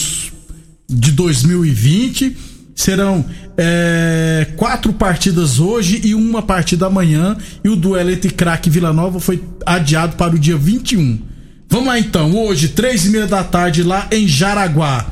de 0.87 1.11
2020. 1.11 2.37
Serão 2.75 3.25
é, 3.57 4.49
quatro 4.55 4.93
partidas 4.93 5.59
hoje 5.59 6.01
e 6.03 6.13
uma 6.13 6.43
partida 6.43 6.85
amanhã. 6.85 7.35
E 7.63 7.69
o 7.69 7.75
duelo 7.75 8.11
entre 8.11 8.29
craque 8.29 8.69
e 8.69 8.71
Vila 8.71 8.93
Nova 8.93 9.19
foi 9.19 9.43
adiado 9.65 10.17
para 10.17 10.35
o 10.35 10.39
dia 10.39 10.55
21. 10.55 11.34
Vamos 11.69 11.87
lá 11.87 11.99
então, 11.99 12.35
hoje, 12.35 12.69
três 12.69 13.05
e 13.05 13.09
meia 13.09 13.27
da 13.27 13.43
tarde, 13.43 13.83
lá 13.83 14.07
em 14.11 14.27
Jaraguá. 14.27 15.05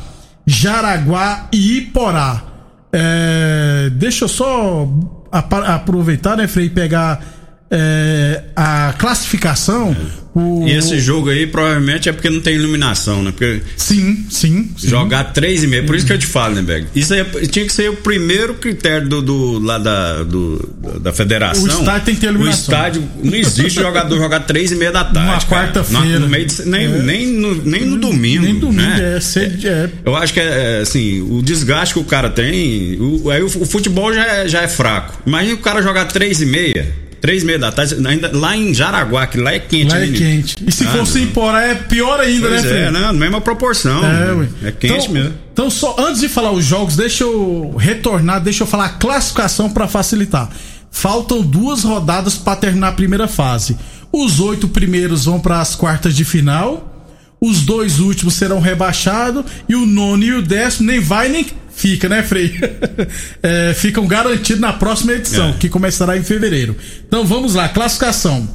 Jaraguá 0.45 1.47
e 1.51 1.77
Iporá. 1.77 2.43
É, 2.91 3.89
deixa 3.93 4.25
eu 4.25 4.29
só 4.29 4.87
aproveitar, 5.31 6.37
né, 6.37 6.47
Frei, 6.47 6.69
pegar 6.69 7.42
é, 7.71 8.43
a 8.55 8.93
classificação. 8.97 9.95
O... 10.35 10.67
E 10.67 10.71
esse 10.71 10.99
jogo 10.99 11.29
aí 11.29 11.45
provavelmente 11.45 12.09
é 12.09 12.11
porque 12.11 12.29
não 12.29 12.39
tem 12.39 12.55
iluminação, 12.55 13.21
né? 13.21 13.31
Porque 13.31 13.61
sim, 13.77 14.25
sim. 14.29 14.71
sim. 14.75 14.87
Jogar 14.87 15.25
três 15.25 15.63
e 15.63 15.67
meio, 15.67 15.85
por 15.85 15.95
isso 15.95 16.05
que 16.05 16.13
eu 16.13 16.17
te 16.17 16.25
falo, 16.25 16.55
né, 16.55 16.61
Beg? 16.61 16.87
Isso 16.95 17.13
aí 17.13 17.21
é, 17.21 17.23
tinha 17.47 17.65
que 17.65 17.73
ser 17.73 17.89
o 17.89 17.95
primeiro 17.95 18.55
critério 18.55 19.07
do, 19.07 19.21
do 19.21 19.59
lá 19.59 19.77
da, 19.77 20.23
do, 20.23 20.99
da 21.01 21.13
federação. 21.13 21.63
O 21.63 21.67
estádio 21.67 22.05
tem 22.05 22.15
que 22.15 22.21
ter 22.21 22.27
iluminação. 22.27 22.59
O 22.59 22.77
estádio 22.77 23.09
não 23.23 23.35
existe 23.35 23.79
jogador 23.79 24.17
jogar 24.17 24.39
três 24.41 24.71
e 24.71 24.75
meia 24.75 24.91
da 24.91 25.03
tarde. 25.03 25.29
Uma 25.29 25.41
quarta-feira. 25.41 26.19
Nem, 26.65 26.85
é. 26.85 26.87
nem, 27.01 27.27
no, 27.27 27.55
nem 27.55 27.85
no 27.85 27.97
domingo. 27.97 28.43
Nem 28.43 28.59
domingo, 28.59 28.81
né? 28.81 29.17
é, 29.17 29.19
sede, 29.19 29.67
é. 29.67 29.89
Eu 30.03 30.15
acho 30.15 30.33
que 30.33 30.39
é, 30.39 30.77
é 30.77 30.81
assim, 30.81 31.21
o 31.21 31.41
desgaste 31.41 31.93
que 31.93 31.99
o 31.99 32.03
cara 32.03 32.29
tem. 32.29 32.99
O, 32.99 33.29
aí 33.29 33.41
o, 33.41 33.45
o 33.45 33.65
futebol 33.65 34.11
já 34.11 34.25
é, 34.25 34.47
já 34.47 34.61
é 34.63 34.67
fraco. 34.67 35.21
Imagina 35.25 35.53
o 35.53 35.59
cara 35.59 35.81
jogar 35.81 36.05
três 36.05 36.41
e 36.41 36.45
meia 36.45 37.03
três 37.23 37.41
e 37.41 37.45
meia 37.45 37.57
da 37.57 37.71
tarde, 37.71 37.95
ainda 38.05 38.29
lá 38.33 38.57
em 38.57 38.73
Jaraguá, 38.73 39.25
que 39.25 39.37
lá 39.37 39.53
é 39.53 39.59
quente. 39.59 39.93
Lá 39.93 40.01
é 40.01 40.11
quente. 40.11 40.57
E 40.67 40.69
se 40.69 40.83
ah, 40.83 40.91
fosse 40.91 41.21
em 41.21 41.27
Porá 41.27 41.63
é 41.63 41.73
pior 41.73 42.19
ainda, 42.19 42.49
pois 42.49 42.61
né, 42.61 42.67
Fred? 42.67 42.83
É, 42.83 42.91
não, 42.91 43.13
mesma 43.13 43.39
proporção. 43.39 44.01
É, 44.05 44.67
é 44.67 44.71
quente 44.73 45.05
então, 45.05 45.13
mesmo. 45.13 45.33
Então, 45.53 45.69
só 45.69 45.95
antes 45.97 46.19
de 46.19 46.27
falar 46.27 46.51
os 46.51 46.65
jogos, 46.65 46.97
deixa 46.97 47.23
eu 47.23 47.73
retornar, 47.79 48.41
deixa 48.41 48.63
eu 48.63 48.67
falar 48.67 48.85
a 48.87 48.89
classificação 48.89 49.69
para 49.69 49.87
facilitar. 49.87 50.49
Faltam 50.91 51.41
duas 51.41 51.85
rodadas 51.85 52.35
para 52.35 52.57
terminar 52.57 52.89
a 52.89 52.91
primeira 52.91 53.25
fase. 53.25 53.77
Os 54.11 54.41
oito 54.41 54.67
primeiros 54.67 55.23
vão 55.23 55.39
para 55.39 55.61
as 55.61 55.75
quartas 55.75 56.13
de 56.17 56.25
final. 56.25 57.07
Os 57.39 57.61
dois 57.61 58.01
últimos 58.01 58.33
serão 58.33 58.59
rebaixados 58.59 59.45
e 59.69 59.75
o 59.75 59.85
nono 59.85 60.23
e 60.25 60.33
o 60.33 60.41
décimo 60.41 60.87
nem 60.87 60.99
vai 60.99 61.29
nem 61.29 61.45
Fica, 61.75 62.07
né, 62.07 62.23
Frei? 62.23 62.53
é, 63.41 63.73
ficam 63.73 64.05
garantidos 64.07 64.61
na 64.61 64.73
próxima 64.73 65.13
edição, 65.13 65.49
é. 65.49 65.53
que 65.53 65.69
começará 65.69 66.17
em 66.17 66.23
fevereiro. 66.23 66.77
Então 67.07 67.25
vamos 67.25 67.55
lá, 67.55 67.67
classificação. 67.67 68.47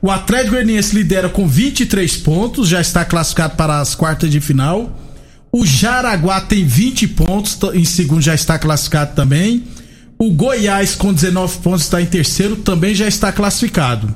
O 0.00 0.10
Atlético 0.10 0.52
Goianiense 0.52 0.96
lidera 0.96 1.28
com 1.28 1.46
23 1.46 2.16
pontos, 2.18 2.68
já 2.68 2.80
está 2.80 3.04
classificado 3.04 3.54
para 3.54 3.80
as 3.80 3.94
quartas 3.94 4.30
de 4.30 4.40
final. 4.40 4.98
O 5.52 5.64
Jaraguá 5.64 6.40
tem 6.40 6.64
20 6.64 7.06
pontos, 7.08 7.58
em 7.74 7.84
segundo 7.84 8.22
já 8.22 8.34
está 8.34 8.58
classificado 8.58 9.14
também. 9.14 9.64
O 10.18 10.32
Goiás 10.32 10.94
com 10.94 11.12
19 11.12 11.58
pontos 11.58 11.82
está 11.82 12.00
em 12.00 12.06
terceiro, 12.06 12.56
também 12.56 12.94
já 12.94 13.06
está 13.06 13.30
classificado. 13.30 14.12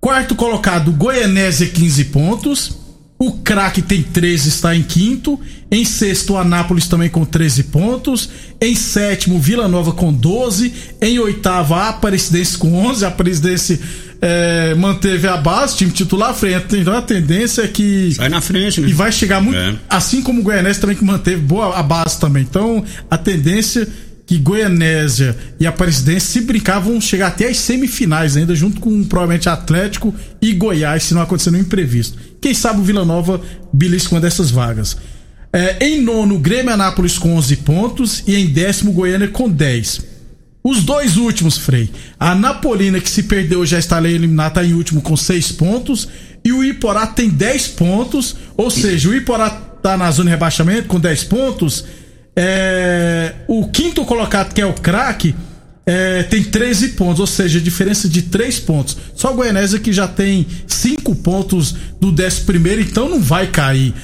Quarto 0.00 0.34
colocado, 0.34 0.90
Goianésia 0.92 1.68
15 1.68 2.04
pontos. 2.06 2.87
O 3.18 3.32
craque 3.32 3.82
tem 3.82 4.00
13, 4.00 4.48
está 4.48 4.76
em 4.76 4.82
quinto. 4.82 5.40
Em 5.70 5.84
sexto, 5.84 6.34
o 6.34 6.36
Anápolis 6.38 6.86
também 6.86 7.08
com 7.08 7.24
13 7.24 7.64
pontos. 7.64 8.30
Em 8.60 8.76
sétimo, 8.76 9.40
Vila 9.40 9.66
Nova 9.66 9.92
com 9.92 10.12
12. 10.12 10.72
Em 11.00 11.18
oitavo, 11.18 11.74
a 11.74 11.88
Aparecidense 11.88 12.56
com 12.56 12.72
11. 12.86 13.04
A 13.04 13.08
Aparecidense 13.08 13.80
é, 14.22 14.74
manteve 14.76 15.26
a 15.26 15.36
base, 15.36 15.76
time 15.76 15.90
titular 15.90 16.30
à 16.30 16.34
frente. 16.34 16.76
Então 16.76 16.96
a 16.96 17.02
tendência 17.02 17.62
é 17.62 17.68
que. 17.68 18.12
Sai 18.14 18.28
na 18.28 18.40
frente, 18.40 18.80
né? 18.80 18.88
E 18.88 18.92
vai 18.92 19.10
chegar 19.10 19.40
muito. 19.40 19.58
É. 19.58 19.74
Assim 19.88 20.22
como 20.22 20.40
o 20.40 20.44
Goianese 20.44 20.80
também 20.80 20.96
que 20.96 21.04
manteve 21.04 21.40
boa 21.40 21.76
a 21.76 21.82
base 21.82 22.20
também. 22.20 22.44
Então 22.48 22.84
a 23.10 23.18
tendência 23.18 23.88
que 24.28 24.36
Goianésia 24.36 25.34
e 25.58 25.66
a 25.66 25.70
Aparecidense, 25.70 26.26
se 26.26 26.42
brincar, 26.42 26.80
vão 26.80 27.00
chegar 27.00 27.28
até 27.28 27.48
as 27.48 27.56
semifinais 27.56 28.36
ainda, 28.36 28.54
junto 28.54 28.78
com 28.78 29.02
provavelmente 29.02 29.48
Atlético 29.48 30.14
e 30.40 30.52
Goiás, 30.52 31.04
se 31.04 31.14
não 31.14 31.22
acontecer 31.22 31.50
nenhum 31.50 31.64
imprevisto. 31.64 32.18
Quem 32.38 32.52
sabe 32.52 32.78
o 32.78 32.84
Vila 32.84 33.06
Nova 33.06 33.40
belisca 33.72 34.14
uma 34.14 34.20
dessas 34.20 34.50
vagas. 34.50 34.98
É, 35.50 35.82
em 35.82 36.02
nono, 36.02 36.38
Grêmio 36.38 36.74
Anápolis 36.74 37.16
com 37.16 37.36
11 37.36 37.56
pontos 37.56 38.22
e 38.26 38.36
em 38.36 38.48
décimo, 38.48 38.92
Goiânia 38.92 39.28
com 39.28 39.48
10. 39.48 40.02
Os 40.62 40.82
dois 40.82 41.16
últimos, 41.16 41.56
Frei. 41.56 41.90
A 42.20 42.34
Napolina, 42.34 43.00
que 43.00 43.08
se 43.08 43.22
perdeu, 43.22 43.64
já 43.64 43.78
está 43.78 43.98
eliminada, 43.98 44.60
está 44.60 44.64
em 44.64 44.74
último 44.74 45.00
com 45.00 45.16
6 45.16 45.52
pontos. 45.52 46.06
E 46.44 46.52
o 46.52 46.62
Iporá 46.62 47.06
tem 47.06 47.30
10 47.30 47.68
pontos. 47.68 48.36
Ou 48.58 48.70
seja, 48.70 49.08
o 49.08 49.14
Iporá 49.14 49.46
está 49.74 49.96
na 49.96 50.10
zona 50.10 50.28
de 50.28 50.34
rebaixamento 50.34 50.86
com 50.86 51.00
10 51.00 51.24
pontos 51.24 51.84
é, 52.36 53.34
o 53.46 53.68
quinto 53.68 54.04
colocado, 54.04 54.52
que 54.52 54.60
é 54.60 54.66
o 54.66 54.74
craque, 54.74 55.34
é, 55.84 56.22
tem 56.24 56.44
13 56.44 56.90
pontos, 56.90 57.18
ou 57.18 57.26
seja, 57.26 57.60
diferença 57.60 58.08
de 58.08 58.22
3 58.22 58.60
pontos. 58.60 58.96
Só 59.14 59.32
o 59.32 59.36
Goianésia 59.36 59.78
que 59.78 59.92
já 59.92 60.06
tem 60.06 60.46
5 60.66 61.14
pontos 61.16 61.74
do 61.98 62.08
11 62.08 62.42
primeiro, 62.42 62.82
então 62.82 63.08
não 63.08 63.20
vai 63.20 63.46
cair. 63.46 63.94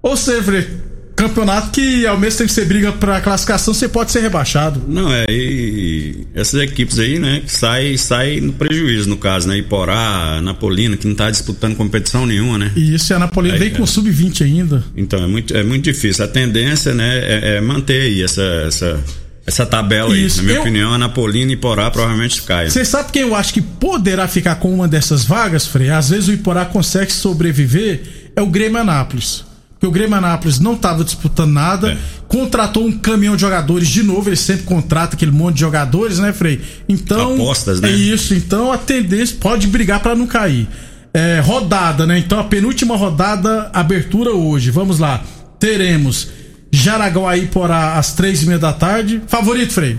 Ou 0.00 0.16
seja, 0.16 0.68
campeonato 1.16 1.70
que 1.70 2.06
ao 2.06 2.18
mesmo 2.18 2.38
tempo 2.38 2.48
que 2.48 2.54
você 2.54 2.64
briga 2.64 2.92
pra 2.92 3.20
classificação, 3.22 3.72
você 3.72 3.88
pode 3.88 4.12
ser 4.12 4.20
rebaixado. 4.20 4.82
Não, 4.86 5.10
é, 5.10 5.24
e 5.28 6.26
essas 6.34 6.60
equipes 6.60 6.98
aí, 6.98 7.18
né, 7.18 7.40
que 7.44 7.50
sai, 7.50 7.96
sai 7.96 8.38
no 8.40 8.52
prejuízo, 8.52 9.08
no 9.08 9.16
caso, 9.16 9.48
né, 9.48 9.56
Iporá, 9.56 10.40
Napolina, 10.42 10.96
que 10.96 11.08
não 11.08 11.14
tá 11.14 11.30
disputando 11.30 11.74
competição 11.74 12.26
nenhuma, 12.26 12.58
né. 12.58 12.70
E 12.76 12.94
isso, 12.94 13.14
a 13.14 13.18
Napolina 13.18 13.54
aí, 13.54 13.60
vem 13.60 13.70
com 13.70 13.82
é, 13.82 13.86
sub-20 13.86 14.44
ainda. 14.44 14.84
Então, 14.94 15.24
é 15.24 15.26
muito, 15.26 15.56
é 15.56 15.62
muito 15.64 15.84
difícil. 15.84 16.22
A 16.24 16.28
tendência, 16.28 16.92
né, 16.92 17.18
é, 17.18 17.56
é 17.56 17.60
manter 17.62 18.02
aí 18.02 18.22
essa, 18.22 18.42
essa, 18.66 19.02
essa 19.46 19.64
tabela 19.64 20.14
Isso. 20.14 20.40
aí. 20.40 20.42
Na 20.42 20.42
minha 20.42 20.58
eu... 20.58 20.62
opinião, 20.62 20.92
a 20.92 20.98
Napolina 20.98 21.52
e 21.52 21.54
Iporá 21.54 21.90
provavelmente 21.90 22.42
caem. 22.42 22.68
Você 22.68 22.84
sabe 22.84 23.10
quem 23.10 23.22
eu 23.22 23.34
acho 23.34 23.54
que 23.54 23.62
poderá 23.62 24.28
ficar 24.28 24.56
com 24.56 24.72
uma 24.72 24.86
dessas 24.86 25.24
vagas, 25.24 25.66
Frei? 25.66 25.88
Às 25.88 26.10
vezes 26.10 26.28
o 26.28 26.32
Iporá 26.32 26.66
consegue 26.66 27.10
sobreviver, 27.10 28.02
é 28.36 28.42
o 28.42 28.46
Grêmio 28.46 28.78
Anápolis 28.78 29.45
que 29.86 29.88
o 29.88 29.90
Grêmio 29.90 30.16
Anápolis 30.16 30.58
não 30.58 30.74
estava 30.74 31.04
disputando 31.04 31.52
nada, 31.52 31.92
é. 31.92 31.98
contratou 32.26 32.84
um 32.84 32.92
caminhão 32.92 33.36
de 33.36 33.42
jogadores 33.42 33.88
de 33.88 34.02
novo, 34.02 34.28
ele 34.28 34.36
sempre 34.36 34.64
contrata 34.64 35.14
aquele 35.14 35.30
monte 35.30 35.54
de 35.54 35.60
jogadores, 35.60 36.18
né, 36.18 36.32
Frei? 36.32 36.60
Então. 36.88 37.34
Apostas, 37.34 37.80
né? 37.80 37.90
É 37.90 37.92
isso, 37.92 38.34
então 38.34 38.72
a 38.72 38.78
tendência 38.78 39.36
pode 39.40 39.68
brigar 39.68 40.00
para 40.00 40.14
não 40.14 40.26
cair. 40.26 40.66
É, 41.14 41.40
rodada, 41.40 42.04
né? 42.04 42.18
Então 42.18 42.38
a 42.38 42.44
penúltima 42.44 42.96
rodada, 42.96 43.70
abertura 43.72 44.32
hoje. 44.32 44.70
Vamos 44.70 44.98
lá. 44.98 45.22
Teremos 45.58 46.28
Jaraguaí 46.70 47.46
por 47.46 47.70
às 47.70 48.12
três 48.12 48.42
e 48.42 48.46
meia 48.46 48.58
da 48.58 48.72
tarde. 48.72 49.22
Favorito, 49.26 49.72
Frei? 49.72 49.96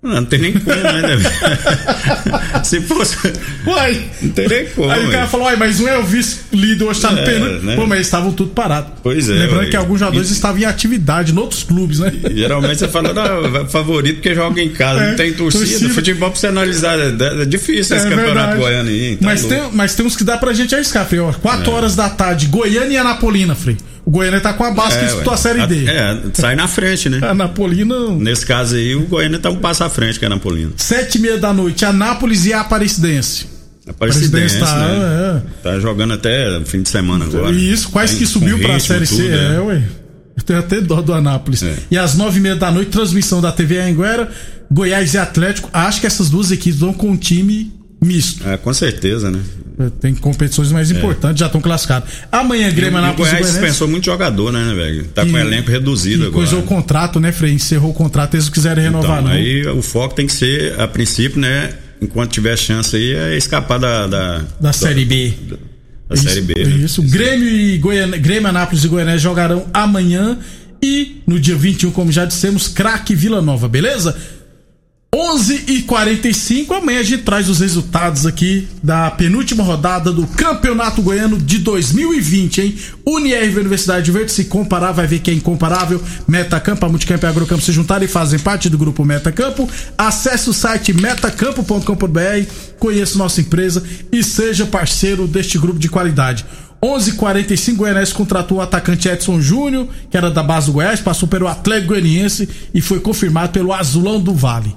Não, 0.00 0.12
não 0.12 0.24
tem 0.24 0.38
nem 0.38 0.52
como, 0.52 0.76
né? 0.76 1.18
Se 2.62 2.80
fosse. 2.80 3.16
Uai! 3.66 4.08
Não 4.22 4.30
tem 4.30 4.48
nem 4.48 4.66
como. 4.66 4.88
Aí 4.90 5.04
o 5.04 5.10
cara 5.10 5.26
falou, 5.26 5.46
uai, 5.46 5.56
mas 5.56 5.80
não 5.80 5.88
é 5.88 5.98
o 5.98 6.04
vice-líder 6.04 6.84
hoje 6.84 7.00
tá 7.00 7.10
no 7.10 7.18
é, 7.18 7.24
pênalti. 7.24 7.64
Né? 7.64 7.74
Pô, 7.74 7.82
mas 7.82 7.96
eles 7.96 8.06
estavam 8.06 8.30
tudo 8.30 8.50
parado. 8.50 8.92
Pois 9.02 9.28
é. 9.28 9.32
Lembrando 9.32 9.62
uai. 9.62 9.70
que 9.70 9.76
alguns 9.76 9.98
jogadores 9.98 10.30
e... 10.30 10.32
estavam 10.34 10.60
em 10.60 10.64
atividade 10.64 11.32
em 11.32 11.36
outros 11.36 11.64
clubes, 11.64 11.98
né? 11.98 12.12
Geralmente 12.32 12.78
você 12.78 12.86
fala, 12.86 13.12
não, 13.12 13.68
favorito 13.68 14.16
porque 14.16 14.36
joga 14.36 14.62
em 14.62 14.70
casa, 14.70 15.00
é, 15.00 15.10
não 15.10 15.16
tem 15.16 15.32
torcida. 15.32 15.64
torcida. 15.64 15.94
Futebol 15.94 16.30
pra 16.30 16.38
você 16.38 16.46
analisar, 16.46 16.96
é, 16.96 17.42
é 17.42 17.44
difícil 17.44 17.96
esse 17.96 18.06
é 18.06 18.10
campeonato 18.10 18.56
goiano 18.56 18.88
aí. 18.88 19.16
Tá 19.16 19.26
mas, 19.26 19.44
tem, 19.46 19.62
mas 19.72 19.94
tem 19.96 20.06
uns 20.06 20.16
que 20.16 20.22
dá 20.22 20.38
pra 20.38 20.52
gente 20.52 20.76
arriscar, 20.76 21.06
Frei. 21.06 21.20
Ó, 21.20 21.32
4 21.32 21.68
é. 21.68 21.74
horas 21.74 21.96
da 21.96 22.08
tarde, 22.08 22.46
Goiânia 22.46 22.94
e 22.94 22.96
Anapolina, 22.98 23.56
Frei. 23.56 23.76
O 24.08 24.10
Goiânia 24.10 24.40
tá 24.40 24.54
com 24.54 24.64
a 24.64 24.70
base 24.70 24.96
é, 24.96 25.00
que 25.00 25.04
disputou 25.04 25.34
a 25.34 25.36
Série 25.36 25.66
D. 25.66 25.84
É, 25.86 26.18
sai 26.32 26.56
na 26.56 26.66
frente, 26.66 27.10
né? 27.10 27.20
A 27.20 27.34
Napolina. 27.34 28.12
Nesse 28.12 28.46
caso 28.46 28.74
aí, 28.74 28.94
o 28.94 29.02
Goiânia 29.02 29.38
tá 29.38 29.50
um 29.50 29.56
passo 29.56 29.84
à 29.84 29.90
frente 29.90 30.18
que 30.18 30.24
é 30.24 30.28
a 30.28 30.30
Napolina. 30.30 30.72
Sete 30.78 31.18
e 31.18 31.20
meia 31.20 31.36
da 31.36 31.52
noite, 31.52 31.84
Anápolis 31.84 32.46
e 32.46 32.54
a 32.54 32.62
Aparecidense. 32.62 33.46
Aparecidense, 33.86 34.60
tá, 34.60 34.78
né? 34.78 35.42
É. 35.44 35.62
tá 35.62 35.78
jogando 35.78 36.14
até 36.14 36.58
fim 36.64 36.80
de 36.80 36.88
semana 36.88 37.26
agora. 37.26 37.54
Isso, 37.54 37.90
quase 37.90 38.16
que 38.16 38.24
subiu 38.24 38.58
pra 38.58 38.80
Série 38.80 39.04
C. 39.04 39.28
É, 39.28 39.60
ué. 39.60 39.82
Eu 40.34 40.42
tenho 40.42 40.58
até 40.58 40.80
dó 40.80 41.02
do 41.02 41.12
Anápolis. 41.12 41.62
É. 41.62 41.74
E 41.90 41.98
às 41.98 42.14
nove 42.14 42.38
e 42.38 42.40
meia 42.40 42.56
da 42.56 42.70
noite, 42.70 42.90
transmissão 42.90 43.42
da 43.42 43.52
TV 43.52 43.78
Anguera, 43.78 44.30
Goiás 44.70 45.12
e 45.12 45.18
Atlético. 45.18 45.68
Acho 45.70 46.00
que 46.00 46.06
essas 46.06 46.30
duas 46.30 46.50
equipes 46.50 46.80
vão 46.80 46.94
com 46.94 47.10
um 47.10 47.16
time 47.16 47.77
misto. 48.00 48.48
É, 48.48 48.56
com 48.56 48.72
certeza, 48.72 49.30
né? 49.30 49.40
É, 49.78 49.90
tem 50.00 50.14
competições 50.14 50.72
mais 50.72 50.90
é. 50.90 50.94
importantes, 50.94 51.38
já 51.38 51.46
estão 51.46 51.60
classificados. 51.60 52.08
Amanhã, 52.30 52.70
Grêmio 52.70 52.98
Anápolis. 52.98 53.28
O 53.28 53.36
Goiás 53.36 53.52
dispensou 53.52 53.86
muito 53.86 54.04
jogador, 54.04 54.52
né, 54.52 54.74
velho? 54.74 55.04
Tá 55.06 55.24
com 55.24 55.36
e, 55.36 55.40
elenco 55.40 55.70
reduzido 55.70 56.26
agora. 56.26 56.36
Coisou 56.36 56.60
o 56.60 56.62
contrato, 56.62 57.20
né, 57.20 57.32
Frei? 57.32 57.52
Encerrou 57.52 57.90
o 57.90 57.94
contrato, 57.94 58.34
eles 58.34 58.48
quiserem 58.48 58.84
renovar, 58.84 59.20
então, 59.20 59.24
não. 59.24 59.30
Aí 59.32 59.66
o 59.66 59.82
foco 59.82 60.14
tem 60.14 60.26
que 60.26 60.32
ser, 60.32 60.78
a 60.80 60.88
princípio, 60.88 61.40
né? 61.40 61.74
Enquanto 62.00 62.30
tiver 62.30 62.56
chance 62.56 62.94
aí, 62.94 63.12
é 63.12 63.36
escapar 63.36 63.78
da. 63.78 64.06
Da, 64.06 64.38
da, 64.38 64.44
da 64.60 64.72
Série 64.72 65.04
B. 65.04 65.34
Da, 65.48 65.56
da 66.08 66.14
isso, 66.14 66.28
Série 66.28 66.40
B. 66.40 66.54
Né? 66.54 66.70
Isso. 66.76 67.02
Grêmio 67.02 67.48
e 67.48 67.78
Goiânia, 67.78 68.18
Grêmio, 68.18 68.48
Anápolis 68.48 68.84
e 68.84 68.88
Goiânia 68.88 69.18
jogarão 69.18 69.66
amanhã. 69.72 70.38
E 70.80 71.22
no 71.26 71.40
dia 71.40 71.56
21, 71.56 71.90
como 71.90 72.12
já 72.12 72.24
dissemos, 72.24 72.68
craque 72.68 73.14
Vila 73.14 73.42
Nova, 73.42 73.68
beleza? 73.68 74.16
11 75.14 75.64
e 75.68 75.82
45 75.82 76.74
amanhã 76.74 77.00
a 77.00 77.02
gente 77.02 77.22
traz 77.22 77.48
os 77.48 77.60
resultados 77.60 78.26
aqui 78.26 78.68
da 78.82 79.10
penúltima 79.10 79.64
rodada 79.64 80.12
do 80.12 80.26
Campeonato 80.26 81.00
Goiano 81.00 81.38
de 81.38 81.60
2020, 81.60 82.60
hein? 82.60 82.76
Unirv 83.06 83.58
Universidade 83.58 84.12
Verde, 84.12 84.30
se 84.30 84.44
comparar, 84.44 84.92
vai 84.92 85.06
ver 85.06 85.20
que 85.20 85.30
é 85.30 85.34
incomparável. 85.34 86.02
Metacampo, 86.26 86.84
a 86.84 86.90
Multicampo 86.90 87.24
e 87.24 87.26
a 87.26 87.30
Agrocampo 87.30 87.62
se 87.62 87.72
juntaram 87.72 88.04
e 88.04 88.08
fazem 88.08 88.38
parte 88.38 88.68
do 88.68 88.76
grupo 88.76 89.02
Metacampo. 89.02 89.66
Acesse 89.96 90.50
o 90.50 90.52
site 90.52 90.92
metacampo.com.br, 90.92 92.52
conheça 92.78 93.16
nossa 93.16 93.40
empresa 93.40 93.82
e 94.12 94.22
seja 94.22 94.66
parceiro 94.66 95.26
deste 95.26 95.58
grupo 95.58 95.78
de 95.78 95.88
qualidade. 95.88 96.44
11:45 96.82 97.76
Goianese 97.76 98.12
contratou 98.12 98.58
o 98.58 98.60
atacante 98.60 99.08
Edson 99.08 99.40
Júnior, 99.40 99.88
que 100.10 100.18
era 100.18 100.30
da 100.30 100.42
base 100.42 100.66
do 100.66 100.72
Goiás, 100.72 101.00
passou 101.00 101.26
pelo 101.26 101.48
Atlético 101.48 101.94
Goianiense 101.94 102.46
e 102.74 102.82
foi 102.82 103.00
confirmado 103.00 103.52
pelo 103.52 103.72
Azulão 103.72 104.20
do 104.20 104.34
Vale. 104.34 104.76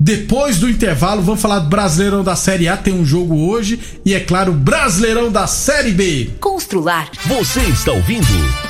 Depois 0.00 0.58
do 0.58 0.70
intervalo, 0.70 1.22
vamos 1.22 1.42
falar 1.42 1.58
do 1.58 1.68
Brasileirão 1.68 2.22
da 2.22 2.36
Série 2.36 2.68
A. 2.68 2.76
Tem 2.76 2.94
um 2.94 3.04
jogo 3.04 3.34
hoje 3.50 3.80
e, 4.04 4.14
é 4.14 4.20
claro, 4.20 4.52
Brasileirão 4.52 5.30
da 5.30 5.48
Série 5.48 5.90
B. 5.90 6.30
Constrular. 6.38 7.10
Você 7.26 7.60
está 7.62 7.90
ouvindo 7.90 8.26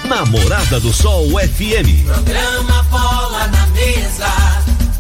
Namorada 0.07 0.81
do 0.81 0.91
Sol 0.91 1.29
FM. 1.29 2.07
Programa 2.07 2.83
Bola 2.85 3.47
na 3.49 3.67
Mesa. 3.69 4.27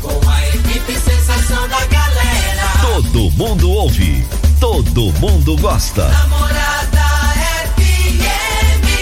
Com 0.03 0.29
a 0.29 0.49
equipe 0.49 0.93
sensação 1.01 1.67
da 1.67 1.87
galera. 1.87 2.69
Todo 2.83 3.31
mundo 3.31 3.71
ouve. 3.71 4.23
Todo 4.61 5.13
mundo 5.21 5.57
gosta. 5.57 6.09
Namorada 6.09 6.89
FM. 6.89 6.98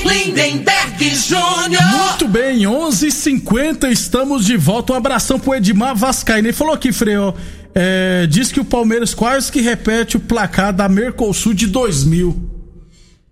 Lindenberg 0.07 1.15
Júnior. 1.15 1.83
Muito 1.83 2.29
bem, 2.29 2.67
11:50 2.67 3.91
estamos 3.91 4.45
de 4.45 4.57
volta. 4.57 4.93
Um 4.93 4.97
abração 4.97 5.39
pro 5.39 5.55
Edmar 5.55 5.97
Vascaína. 5.97 6.49
Ele 6.49 6.57
falou 6.57 6.75
aqui, 6.75 6.93
Freio, 6.93 7.35
é, 7.75 8.27
diz 8.27 8.53
que 8.53 8.61
o 8.61 8.65
Palmeiras 8.65 9.13
quase 9.13 9.51
que 9.51 9.61
repete 9.61 10.17
o 10.17 10.21
placar 10.21 10.73
da 10.73 10.89
Mercosul 10.89 11.53
de 11.53 11.67
2000. 11.67 12.55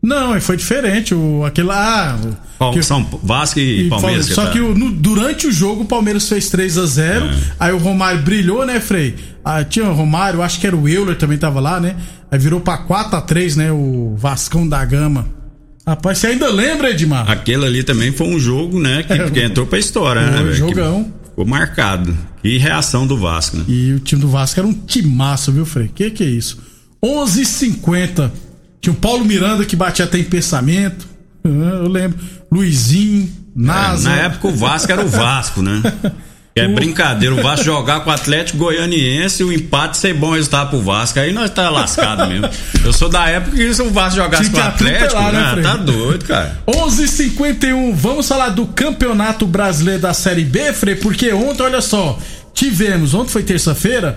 Não, 0.03 0.39
foi 0.39 0.57
diferente. 0.59 1.15
O, 1.15 1.45
aquele 1.47 1.69
lá. 1.69 2.19
Ah, 2.61 2.71
que, 2.71 2.83
São 2.83 3.03
Vasco 3.23 3.59
e, 3.59 3.87
e 3.87 3.89
Palmeiras. 3.89 4.27
Só 4.27 4.51
que, 4.51 4.59
tá. 4.59 4.65
o, 4.65 4.75
no, 4.75 4.91
durante 4.91 5.47
o 5.47 5.53
jogo 5.53 5.83
o 5.83 5.87
Palmeiras 5.87 6.29
fez 6.29 6.51
3 6.51 6.77
a 6.77 6.87
0 6.87 7.25
é. 7.25 7.31
Aí 7.59 7.73
o 7.73 7.79
Romário 7.79 8.21
brilhou, 8.21 8.67
né, 8.67 8.81
Frei? 8.81 9.15
Ah, 9.43 9.65
tinha 9.65 9.89
o 9.89 9.95
Romário, 9.95 10.43
acho 10.43 10.61
que 10.61 10.67
era 10.67 10.77
o 10.77 10.87
Euler 10.87 11.17
também 11.17 11.39
tava 11.39 11.59
lá, 11.59 11.81
né? 11.81 11.97
Aí 12.31 12.39
virou 12.39 12.61
pra 12.61 12.77
4 12.77 13.17
a 13.17 13.21
3 13.23 13.57
né? 13.57 13.73
O 13.73 14.15
Vascão 14.17 14.69
da 14.69 14.85
Gama. 14.85 15.44
Rapaz, 15.87 16.19
você 16.19 16.29
ainda 16.29 16.51
lembra, 16.51 16.91
Edmar? 16.91 17.31
Aquele 17.31 17.67
ali 17.67 17.83
também 17.83 18.11
foi 18.11 18.27
um 18.27 18.39
jogo, 18.39 18.81
né? 18.81 19.03
Que, 19.03 19.13
é, 19.13 19.31
que 19.31 19.41
entrou 19.43 19.67
pra 19.67 19.79
história, 19.79 20.23
né? 20.31 20.41
Um 20.43 20.53
jogão. 20.53 21.13
Ficou 21.25 21.45
marcado. 21.45 22.17
E 22.43 22.57
reação 22.59 23.07
do 23.07 23.19
Vasco, 23.19 23.59
né? 23.59 23.65
E 23.69 23.93
o 23.93 24.01
time 24.01 24.21
do 24.21 24.29
Vasco 24.29 24.59
era 24.59 24.67
um 24.67 24.73
timaço, 24.73 25.53
viu, 25.53 25.67
Frei? 25.67 25.91
Que 25.95 26.11
que 26.11 26.23
é 26.23 26.27
isso? 26.27 26.59
11:50 27.03 27.41
h 27.41 27.45
50 27.45 28.33
Tinha 28.81 28.93
o 28.93 28.97
Paulo 28.97 29.25
Miranda 29.25 29.65
que 29.65 29.77
batia 29.77 30.05
até 30.07 30.19
em 30.19 30.25
pensamento. 30.25 31.07
Eu 31.45 31.89
lembro. 31.89 32.19
Luizinho, 32.51 33.31
Nasa. 33.55 34.11
É, 34.11 34.17
na 34.17 34.23
época 34.23 34.49
o 34.49 34.53
Vasco 34.53 34.91
era 34.91 35.05
o 35.05 35.09
Vasco, 35.09 35.61
né? 35.61 35.83
É 36.57 36.69
brincadeira, 36.69 37.35
o 37.35 37.43
Vasco 37.43 37.65
jogar 37.67 38.01
com 38.01 38.11
o 38.11 38.13
Atlético 38.13 38.59
Goianiense 38.59 39.43
e 39.43 39.45
o 39.45 39.53
empate 39.53 39.99
ser 39.99 40.15
bom 40.15 40.35
resultado 40.35 40.71
pro 40.71 40.81
Vasco. 40.81 41.19
Aí 41.19 41.33
nós 41.33 41.51
tá 41.51 41.69
lascado 41.69 42.27
mesmo. 42.31 42.49
Eu 42.85 42.93
sou 42.93 43.09
da 43.09 43.29
época 43.29 43.57
que 43.57 43.75
se 43.75 43.83
o 43.83 43.91
Vasco 43.91 44.21
jogasse 44.21 44.51
com 44.51 44.59
o 44.59 44.63
Atlético, 44.63 45.21
né, 45.21 45.57
né 45.57 45.63
tá 45.63 45.77
doido, 45.77 46.25
cara. 46.25 46.63
11:51. 46.65 47.93
Vamos 47.95 48.29
falar 48.29 48.51
do 48.51 48.67
Campeonato 48.67 49.47
Brasileiro 49.47 50.03
da 50.03 50.15
Série 50.15 50.45
B, 50.45 50.73
Frei, 50.73 50.95
porque 50.95 51.33
ontem, 51.33 51.65
olha 51.65 51.81
só, 51.81 52.17
tivemos, 52.53 53.15
ontem 53.15 53.31
foi 53.31 53.43
terça-feira, 53.43 54.17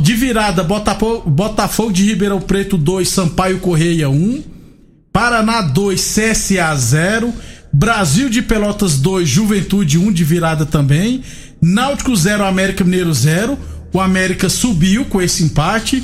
de 0.00 0.14
virada 0.14 0.64
Botafogo, 0.64 1.30
Botafogo 1.30 1.92
de 1.92 2.04
Ribeirão 2.04 2.40
Preto 2.40 2.76
2, 2.76 3.08
Sampaio 3.08 3.60
Correia 3.60 4.10
1, 4.10 4.42
Paraná 5.12 5.62
2, 5.62 6.00
CSA 6.00 6.74
0, 6.74 7.32
Brasil 7.72 8.28
de 8.28 8.42
Pelotas 8.42 8.98
2, 8.98 9.28
Juventude 9.28 9.96
1 9.96 10.12
de 10.12 10.24
virada 10.24 10.66
também. 10.66 11.22
Náutico 11.62 12.14
0, 12.16 12.44
América 12.44 12.82
Mineiro 12.82 13.14
0. 13.14 13.56
O 13.92 14.00
América 14.00 14.48
subiu 14.48 15.04
com 15.04 15.22
esse 15.22 15.44
empate. 15.44 16.02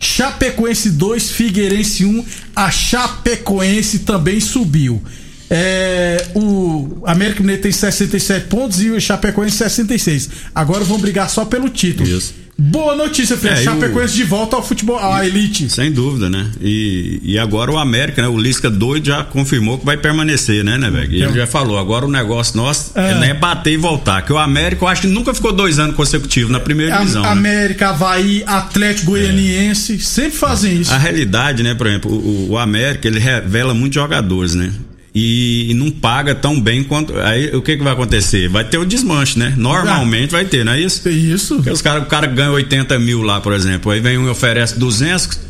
Chapecoense 0.00 0.90
2, 0.90 1.30
Figueirense 1.30 2.04
1. 2.04 2.24
A 2.56 2.70
Chapecoense 2.70 4.00
também 4.00 4.40
subiu. 4.40 5.00
É, 5.48 6.26
o 6.34 7.02
América 7.06 7.40
Mineiro 7.40 7.62
tem 7.62 7.70
67 7.70 8.48
pontos 8.48 8.82
e 8.82 8.90
o 8.90 9.00
Chapecoense 9.00 9.56
66. 9.58 10.28
Agora 10.52 10.82
vão 10.82 10.98
brigar 10.98 11.30
só 11.30 11.44
pelo 11.44 11.68
título. 11.68 12.08
Isso. 12.08 12.34
Boa 12.58 12.96
notícia, 12.96 13.36
Fred. 13.36 13.60
É, 13.60 13.62
Chapecoense 13.62 14.14
o... 14.14 14.16
de 14.16 14.24
volta 14.24 14.56
ao 14.56 14.62
futebol, 14.62 14.98
à 14.98 15.26
elite. 15.26 15.68
Sem 15.68 15.92
dúvida, 15.92 16.30
né? 16.30 16.50
E, 16.60 17.20
e 17.22 17.38
agora 17.38 17.70
o 17.70 17.76
América, 17.76 18.22
né? 18.22 18.28
O 18.28 18.38
Lisca 18.38 18.70
doido 18.70 19.06
já 19.06 19.22
confirmou 19.24 19.78
que 19.78 19.84
vai 19.84 19.98
permanecer, 19.98 20.64
né, 20.64 20.78
né, 20.78 20.88
velho? 20.88 21.12
Ele 21.12 21.34
já 21.34 21.46
falou, 21.46 21.78
agora 21.78 22.06
o 22.06 22.10
negócio 22.10 22.56
nosso 22.56 22.92
é. 22.94 23.28
é 23.28 23.34
bater 23.34 23.74
e 23.74 23.76
voltar. 23.76 24.22
Que 24.22 24.32
o 24.32 24.38
América, 24.38 24.84
eu 24.84 24.88
acho 24.88 25.02
que 25.02 25.06
nunca 25.06 25.34
ficou 25.34 25.52
dois 25.52 25.78
anos 25.78 25.94
consecutivos 25.94 26.50
na 26.50 26.58
primeira 26.58 26.96
divisão. 26.96 27.22
A, 27.22 27.26
né? 27.26 27.32
América, 27.32 27.90
Havaí, 27.90 28.42
Atlético 28.46 29.10
Goianiense, 29.10 29.96
é. 29.96 29.98
sempre 29.98 30.38
fazem 30.38 30.80
isso. 30.80 30.92
A 30.94 30.98
realidade, 30.98 31.62
né, 31.62 31.74
por 31.74 31.86
exemplo, 31.86 32.10
o, 32.10 32.52
o 32.52 32.58
América, 32.58 33.06
ele 33.06 33.18
revela 33.18 33.74
muitos 33.74 33.96
jogadores, 33.96 34.54
né? 34.54 34.72
E, 35.18 35.72
não 35.72 35.90
paga 35.90 36.34
tão 36.34 36.60
bem 36.60 36.84
quanto. 36.84 37.18
Aí 37.18 37.48
o 37.56 37.62
que, 37.62 37.74
que 37.78 37.82
vai 37.82 37.94
acontecer? 37.94 38.50
Vai 38.50 38.64
ter 38.64 38.76
o 38.76 38.84
desmanche, 38.84 39.38
né? 39.38 39.54
Normalmente 39.56 40.32
vai 40.32 40.44
ter, 40.44 40.62
não 40.62 40.72
é 40.72 40.80
isso? 40.80 41.08
É 41.08 41.10
isso. 41.10 41.54
Porque 41.54 41.70
os 41.70 41.80
cara, 41.80 42.00
o 42.00 42.04
cara 42.04 42.26
ganha 42.26 42.50
80 42.50 42.98
mil 42.98 43.22
lá, 43.22 43.40
por 43.40 43.54
exemplo. 43.54 43.90
Aí 43.90 43.98
vem 43.98 44.18
um 44.18 44.26
e 44.26 44.28
oferece 44.28 44.78
200, 44.78 45.40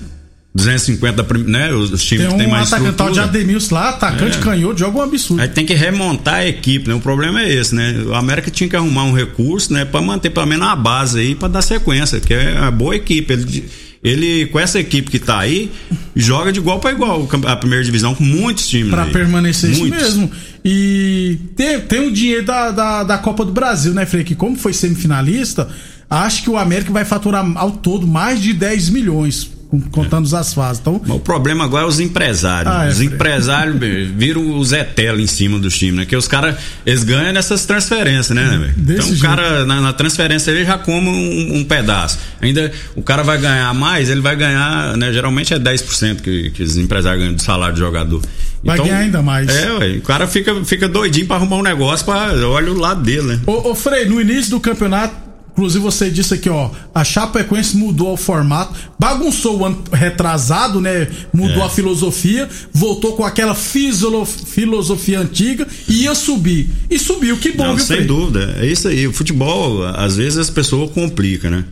250, 0.55 1.27
né? 1.49 1.73
Os, 1.73 2.01
times 2.05 2.29
tem 2.29 2.37
que 2.37 2.45
tem 2.45 2.49
mais 2.49 2.71
um 2.71 2.77
atacante 2.77 3.13
de 3.15 3.21
Ademilson 3.21 3.75
lá, 3.75 3.89
atacante 3.89 4.39
é. 4.39 4.41
canhoto, 4.41 4.79
joga 4.79 4.99
um 4.99 5.03
absurdo. 5.03 5.43
Aí 5.43 5.49
tem 5.49 5.67
que 5.67 5.75
remontar 5.75 6.35
a 6.35 6.47
equipe, 6.47 6.89
né? 6.89 6.95
O 6.95 7.01
problema 7.01 7.43
é 7.43 7.53
esse, 7.53 7.75
né? 7.75 8.05
O 8.07 8.15
América 8.15 8.53
tinha 8.53 8.71
que 8.71 8.77
arrumar 8.77 9.03
um 9.03 9.13
recurso, 9.13 9.73
né? 9.73 9.85
Pra 9.85 10.01
manter 10.01 10.31
pelo 10.31 10.47
menos 10.47 10.65
a 10.65 10.77
base 10.77 11.19
aí, 11.19 11.35
pra 11.35 11.49
dar 11.49 11.63
sequência, 11.63 12.21
que 12.21 12.33
é 12.33 12.53
uma 12.61 12.71
boa 12.71 12.95
equipe. 12.95 13.33
Ele, 13.33 13.65
ele, 14.03 14.47
com 14.47 14.61
essa 14.61 14.79
equipe 14.79 15.11
que 15.11 15.19
tá 15.19 15.39
aí, 15.39 15.71
joga 16.15 16.53
de 16.53 16.59
igual 16.59 16.79
para 16.79 16.93
igual 16.93 17.29
a 17.47 17.57
primeira 17.57 17.85
divisão 17.85 18.15
com 18.15 18.25
muitos 18.25 18.69
times. 18.69 18.91
Para 18.91 19.07
permanecer 19.07 19.71
muitos. 19.71 20.01
isso 20.01 20.19
mesmo. 20.19 20.31
E 20.65 21.39
tem, 21.57 21.81
tem 21.81 22.09
o 22.09 22.13
dinheiro 22.13 22.45
da, 22.45 22.71
da, 22.71 23.05
da 23.05 23.19
Copa 23.19 23.45
do 23.45 23.53
Brasil, 23.53 23.93
né, 23.93 24.07
Frei? 24.07 24.25
Que 24.25 24.35
como 24.35 24.57
foi 24.57 24.73
semifinalista, 24.73 25.69
acho 26.09 26.43
que 26.43 26.51
o 26.51 26.57
América 26.57 26.93
vai 26.93 27.05
faturar 27.05 27.45
ao 27.57 27.73
todo 27.73 28.07
mais 28.07 28.41
de 28.41 28.53
10 28.53 28.91
milhões 28.91 29.56
contando 29.91 30.33
é. 30.35 30.39
as 30.39 30.55
fases. 30.55 30.81
Então... 30.81 31.01
Mas 31.05 31.17
o 31.17 31.21
problema 31.21 31.65
agora 31.65 31.85
é 31.85 31.89
os 31.89 32.01
empresários. 32.01 32.73
Ah, 32.73 32.87
é, 32.87 32.91
os 32.91 33.01
empresários 33.01 33.77
viram 34.15 34.51
o 34.51 34.65
Zé 34.65 34.85
Tela 34.85 35.21
em 35.21 35.27
cima 35.27 35.59
dos 35.59 35.77
times, 35.77 35.97
né? 35.97 36.05
Que 36.05 36.17
os 36.17 36.29
caras, 36.29 36.57
eles 36.85 37.05
ganham 37.05 37.33
nessas 37.33 37.65
transferências, 37.65 38.31
né, 38.31 38.73
Então 38.77 39.09
o 39.09 39.19
cara, 39.19 39.65
na, 39.65 39.81
na, 39.81 39.93
transferência, 39.93 40.51
ele 40.51 40.65
já 40.65 40.79
come 40.79 41.09
um, 41.09 41.59
um, 41.59 41.65
pedaço. 41.65 42.19
Ainda 42.41 42.73
o 42.95 43.03
cara 43.03 43.23
vai 43.23 43.39
ganhar 43.39 43.73
mais, 43.75 44.11
ele 44.11 44.21
vai 44.21 44.37
ganhar, 44.37 44.97
né? 44.97 45.13
Geralmente 45.13 45.55
é 45.55 45.59
10% 45.59 46.21
que, 46.21 46.51
que 46.51 46.63
os 46.63 46.77
empresários 46.77 47.21
ganham 47.21 47.35
do 47.35 47.43
salário 47.43 47.75
de 47.75 47.81
jogador. 47.81 48.23
Vai 48.65 48.77
então, 48.77 48.87
ganhar 48.87 48.99
ainda 48.99 49.23
mais. 49.23 49.49
É, 49.49 49.73
ué, 49.73 49.97
o 49.99 50.03
cara 50.03 50.27
fica, 50.27 50.65
fica 50.65 50.89
doidinho 50.89 51.27
pra 51.27 51.37
arrumar 51.37 51.57
um 51.57 51.63
negócio, 51.63 52.05
pra, 52.05 52.33
olha 52.49 52.73
o 52.73 52.79
lado 52.79 53.03
dele, 53.03 53.23
né? 53.23 53.41
Ô, 53.47 53.71
ô 53.71 53.75
Frei, 53.75 54.07
no 54.07 54.21
início 54.21 54.51
do 54.51 54.61
campeonato, 54.61 55.15
Inclusive 55.57 55.83
você 55.83 56.11
disse 56.11 56.35
aqui, 56.35 56.51
ó, 56.51 56.69
a 56.95 57.03
Chapecoense 57.03 57.79
mudou 57.79 58.13
o 58.13 58.17
formato, 58.19 58.75
bagunçou 58.99 59.61
o 59.61 59.65
ano 59.65 59.83
retrasado, 59.91 60.83
né? 60.83 61.09
Mudou 61.33 61.63
é. 61.63 61.67
a 61.67 61.71
filosofia, 61.71 62.47
voltou 62.75 63.17
com 63.17 63.25
aquela 63.25 63.55
filosofia 63.55 65.19
antiga 65.21 65.67
e 65.89 66.03
ia 66.03 66.15
subir. 66.15 66.69
E 66.91 66.99
subiu, 66.99 67.39
que 67.39 67.53
bom, 67.53 67.69
Não, 67.69 67.77
viu, 67.77 67.85
Sem 67.87 67.97
Frei? 67.97 68.07
dúvida, 68.07 68.57
é 68.61 68.67
isso 68.67 68.87
aí. 68.87 69.07
O 69.07 69.15
futebol, 69.15 69.83
às 69.87 70.17
vezes 70.17 70.37
as 70.37 70.51
pessoas 70.51 70.91
complicam, 70.91 71.51
né? 71.51 71.65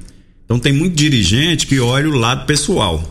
Então 0.47 0.59
tem 0.59 0.73
muito 0.73 0.94
dirigente 0.97 1.66
que 1.66 1.79
olha 1.79 2.09
o 2.09 2.14
lado 2.14 2.47
pessoal. 2.47 3.03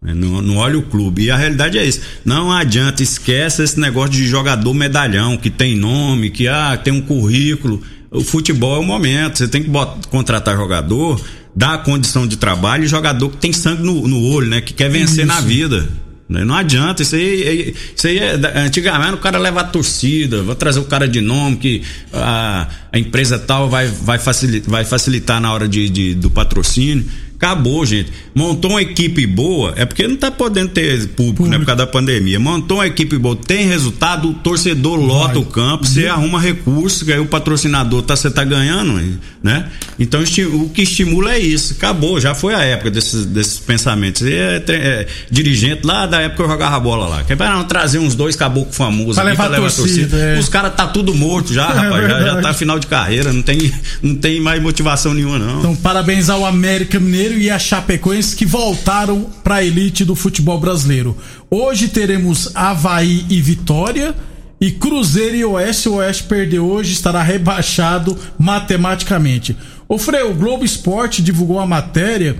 né? 0.00 0.14
Não, 0.14 0.40
não 0.40 0.56
olha 0.56 0.78
o 0.78 0.82
clube. 0.82 1.24
E 1.24 1.30
a 1.30 1.36
realidade 1.36 1.76
é 1.78 1.84
isso. 1.84 2.00
Não 2.24 2.50
adianta, 2.50 3.02
esquece 3.02 3.62
esse 3.62 3.78
negócio 3.78 4.12
de 4.12 4.26
jogador 4.26 4.72
medalhão, 4.72 5.36
que 5.36 5.50
tem 5.50 5.76
nome, 5.76 6.30
que 6.30 6.48
ah, 6.48 6.80
tem 6.82 6.94
um 6.94 7.02
currículo. 7.02 7.82
O 8.10 8.22
futebol 8.22 8.76
é 8.76 8.78
o 8.80 8.84
momento. 8.84 9.38
Você 9.38 9.48
tem 9.48 9.62
que 9.62 9.68
botar, 9.68 9.96
contratar 10.08 10.56
jogador, 10.56 11.20
dar 11.54 11.82
condição 11.82 12.26
de 12.26 12.36
trabalho 12.36 12.84
e 12.84 12.86
jogador 12.86 13.30
que 13.30 13.36
tem 13.36 13.52
sangue 13.52 13.82
no, 13.82 14.06
no 14.06 14.22
olho, 14.22 14.48
né? 14.48 14.60
Que 14.60 14.72
quer 14.72 14.88
vencer 14.90 15.24
Isso. 15.24 15.34
na 15.34 15.40
vida. 15.40 15.88
Né? 16.28 16.44
Não 16.44 16.56
adianta, 16.56 17.02
isso 17.02 17.14
aí, 17.14 17.72
isso 17.96 18.04
aí 18.08 18.18
é, 18.18 18.34
antigamente 18.56 19.14
o 19.14 19.18
cara 19.18 19.38
leva 19.38 19.60
a 19.60 19.64
torcida, 19.64 20.42
vai 20.42 20.56
trazer 20.56 20.80
o 20.80 20.84
cara 20.84 21.06
de 21.06 21.20
nome 21.20 21.56
que 21.56 21.82
a, 22.12 22.66
a 22.92 22.98
empresa 22.98 23.38
tal 23.38 23.70
vai, 23.70 23.86
vai, 23.86 24.18
facilitar, 24.18 24.68
vai 24.68 24.84
facilitar 24.84 25.40
na 25.40 25.52
hora 25.52 25.68
de, 25.68 25.88
de- 25.88 26.14
do 26.16 26.28
patrocínio. 26.28 27.04
Acabou, 27.36 27.84
gente. 27.84 28.10
Montou 28.34 28.70
uma 28.72 28.82
equipe 28.82 29.26
boa, 29.26 29.74
é 29.76 29.84
porque 29.84 30.06
não 30.08 30.16
tá 30.16 30.30
podendo 30.30 30.70
ter 30.70 31.06
público, 31.08 31.46
né? 31.46 31.58
Por 31.58 31.66
causa 31.66 31.78
da 31.78 31.86
pandemia. 31.86 32.40
Montou 32.40 32.78
uma 32.78 32.86
equipe 32.86 33.18
boa, 33.18 33.36
tem 33.36 33.66
resultado, 33.66 34.30
o 34.30 34.34
torcedor 34.34 34.98
lota 34.98 35.38
o 35.38 35.44
campo, 35.44 35.86
você 35.86 36.06
arruma 36.06 36.40
recurso, 36.40 37.04
que 37.04 37.12
aí 37.12 37.18
o 37.20 37.26
patrocinador 37.26 38.02
tá, 38.02 38.16
você 38.16 38.30
tá 38.30 38.42
ganhando, 38.42 39.00
né? 39.42 39.66
Então 39.98 40.22
o 40.22 40.68
que 40.70 40.82
estimula 40.82 41.34
é 41.34 41.38
isso. 41.38 41.74
Acabou, 41.74 42.18
já 42.20 42.34
foi 42.34 42.54
a 42.54 42.62
época 42.62 42.90
desses, 42.90 43.26
desses 43.26 43.58
pensamentos. 43.58 44.22
É, 44.22 44.60
tre- 44.60 44.76
é 44.76 45.06
dirigente 45.30 45.86
lá 45.86 46.06
da 46.06 46.20
época 46.20 46.36
que 46.36 46.42
eu 46.42 46.48
jogava 46.52 46.80
bola 46.80 47.06
lá. 47.06 47.24
Quer 47.24 47.36
não, 47.38 47.64
trazer 47.64 47.98
uns 47.98 48.14
dois 48.14 48.34
caboclos 48.34 48.76
famosos 48.76 49.14
Pra 49.16 49.24
aqui 49.24 49.30
levar 49.32 49.54
a 49.54 49.70
torcida, 49.70 50.16
é. 50.16 50.38
Os 50.38 50.48
caras 50.48 50.74
tá 50.74 50.86
tudo 50.86 51.14
morto 51.14 51.52
já, 51.52 51.66
rapaz. 51.66 52.08
já, 52.08 52.20
já 52.20 52.40
tá 52.40 52.54
final 52.54 52.78
de 52.78 52.86
carreira, 52.86 53.32
não 53.32 53.42
tem, 53.42 53.72
não 54.02 54.14
tem 54.14 54.40
mais 54.40 54.60
motivação 54.62 55.12
nenhuma, 55.14 55.38
não. 55.38 55.58
Então, 55.60 55.76
parabéns 55.76 56.28
ao 56.30 56.44
América 56.46 56.98
Mineiro 56.98 57.25
e 57.34 57.50
a 57.50 57.58
Chapecoense 57.58 58.36
que 58.36 58.46
voltaram 58.46 59.26
para 59.42 59.56
a 59.56 59.64
elite 59.64 60.04
do 60.04 60.14
futebol 60.14 60.58
brasileiro. 60.60 61.16
Hoje 61.50 61.88
teremos 61.88 62.50
Havaí 62.54 63.24
e 63.28 63.40
Vitória 63.40 64.14
e 64.60 64.70
Cruzeiro 64.70 65.36
e 65.36 65.44
Oeste. 65.44 65.88
O 65.88 65.94
Oeste 65.94 66.24
perdeu 66.24 66.64
hoje, 66.66 66.92
estará 66.92 67.22
rebaixado 67.22 68.16
matematicamente. 68.38 69.56
O 69.88 69.98
Freio, 69.98 70.30
o 70.30 70.34
Globo 70.34 70.64
Esporte 70.64 71.22
divulgou 71.22 71.58
a 71.60 71.66
matéria 71.66 72.36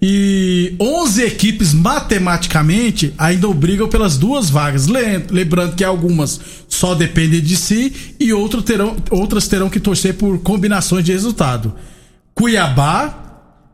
e 0.00 0.74
11 0.78 1.22
equipes 1.24 1.72
matematicamente 1.72 3.14
ainda 3.16 3.48
brigam 3.48 3.88
pelas 3.88 4.16
duas 4.18 4.48
vagas. 4.50 4.86
Le- 4.86 5.24
Lembrando 5.30 5.74
que 5.74 5.82
algumas 5.84 6.38
só 6.68 6.94
dependem 6.94 7.40
de 7.40 7.56
si 7.56 7.92
e 8.20 8.32
outro 8.32 8.62
terão, 8.62 8.96
outras 9.10 9.48
terão 9.48 9.68
que 9.70 9.80
torcer 9.80 10.14
por 10.14 10.38
combinações 10.40 11.04
de 11.04 11.12
resultado. 11.12 11.74
Cuiabá, 12.34 13.25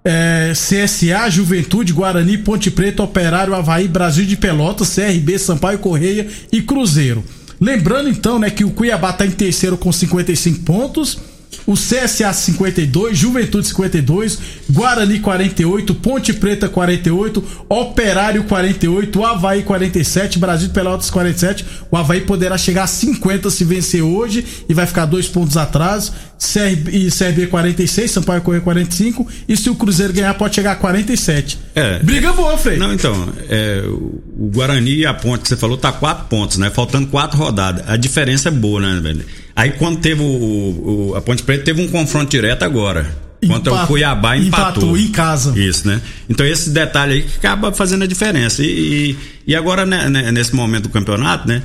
é, 0.04 0.52
CSA, 0.52 1.30
Juventude, 1.30 1.92
Guarani, 1.92 2.38
Ponte 2.38 2.70
Preta, 2.70 3.02
Operário, 3.02 3.54
Havaí, 3.54 3.86
Brasil 3.86 4.24
de 4.24 4.36
Pelotas, 4.36 4.94
CRB, 4.94 5.38
Sampaio 5.38 5.78
Correia 5.78 6.26
e 6.50 6.60
Cruzeiro. 6.60 7.24
Lembrando 7.60 8.08
então, 8.08 8.38
né, 8.38 8.50
que 8.50 8.64
o 8.64 8.70
Cuiabá 8.70 9.10
está 9.10 9.24
em 9.24 9.30
terceiro 9.30 9.76
com 9.76 9.92
55 9.92 10.64
pontos, 10.64 11.18
o 11.66 11.74
CSA 11.74 12.32
52, 12.32 13.16
Juventude 13.16 13.66
52, 13.68 14.38
Guarani 14.70 15.20
48, 15.20 15.94
Ponte 15.94 16.32
Preta 16.32 16.68
48, 16.68 17.44
Operário 17.68 18.44
48, 18.44 19.24
Havaí 19.24 19.62
47, 19.62 20.38
Brasil 20.38 20.70
Pelotas 20.70 21.10
47. 21.10 21.64
O 21.90 21.96
Havaí 21.96 22.22
poderá 22.22 22.58
chegar 22.58 22.84
a 22.84 22.86
50 22.86 23.50
se 23.50 23.64
vencer 23.64 24.02
hoje 24.02 24.44
e 24.68 24.74
vai 24.74 24.86
ficar 24.86 25.06
dois 25.06 25.28
pontos 25.28 25.56
atrás. 25.56 26.12
CRB, 26.42 26.90
e 26.90 27.08
CRB 27.08 27.46
46, 27.46 28.10
Sampaio 28.10 28.42
Correia 28.42 28.62
45. 28.62 29.28
E 29.48 29.56
se 29.56 29.70
o 29.70 29.76
Cruzeiro 29.76 30.12
ganhar, 30.12 30.34
pode 30.34 30.56
chegar 30.56 30.72
a 30.72 30.76
47. 30.76 31.58
É. 31.74 32.00
Briga 32.00 32.32
boa, 32.32 32.58
Frei. 32.58 32.76
Não, 32.76 32.92
então, 32.92 33.28
é, 33.48 33.84
o 33.86 34.50
Guarani 34.52 34.96
e 34.96 35.06
a 35.06 35.14
Ponte 35.14 35.42
que 35.42 35.48
você 35.48 35.56
falou 35.56 35.76
tá 35.76 35.92
quatro 35.92 36.24
pontos, 36.24 36.58
né? 36.58 36.68
Faltando 36.70 37.06
quatro 37.06 37.38
rodadas. 37.38 37.84
A 37.86 37.96
diferença 37.96 38.48
é 38.48 38.52
boa, 38.52 38.80
né, 38.80 39.00
velho? 39.00 39.24
Aí 39.54 39.72
quando 39.72 39.98
teve 40.00 40.22
o, 40.22 41.10
o- 41.10 41.14
a 41.16 41.20
Ponte 41.20 41.42
Preta 41.42 41.64
teve 41.64 41.82
um 41.82 41.88
confronto 41.88 42.30
direto 42.30 42.62
agora. 42.62 43.10
Empa- 43.42 43.84
o 43.84 43.86
Cuiabá 43.88 44.36
empatou. 44.36 44.82
empatou 44.82 44.96
em 44.98 45.08
casa. 45.08 45.58
Isso, 45.58 45.86
né? 45.88 46.00
Então 46.30 46.46
esse 46.46 46.70
detalhe 46.70 47.12
aí 47.14 47.22
que 47.22 47.36
acaba 47.38 47.72
fazendo 47.72 48.04
a 48.04 48.06
diferença. 48.06 48.62
E, 48.62 48.66
e, 49.10 49.16
e 49.48 49.56
agora, 49.56 49.84
né, 49.84 50.08
né, 50.08 50.30
nesse 50.30 50.54
momento 50.54 50.84
do 50.84 50.88
campeonato, 50.90 51.48
né? 51.48 51.60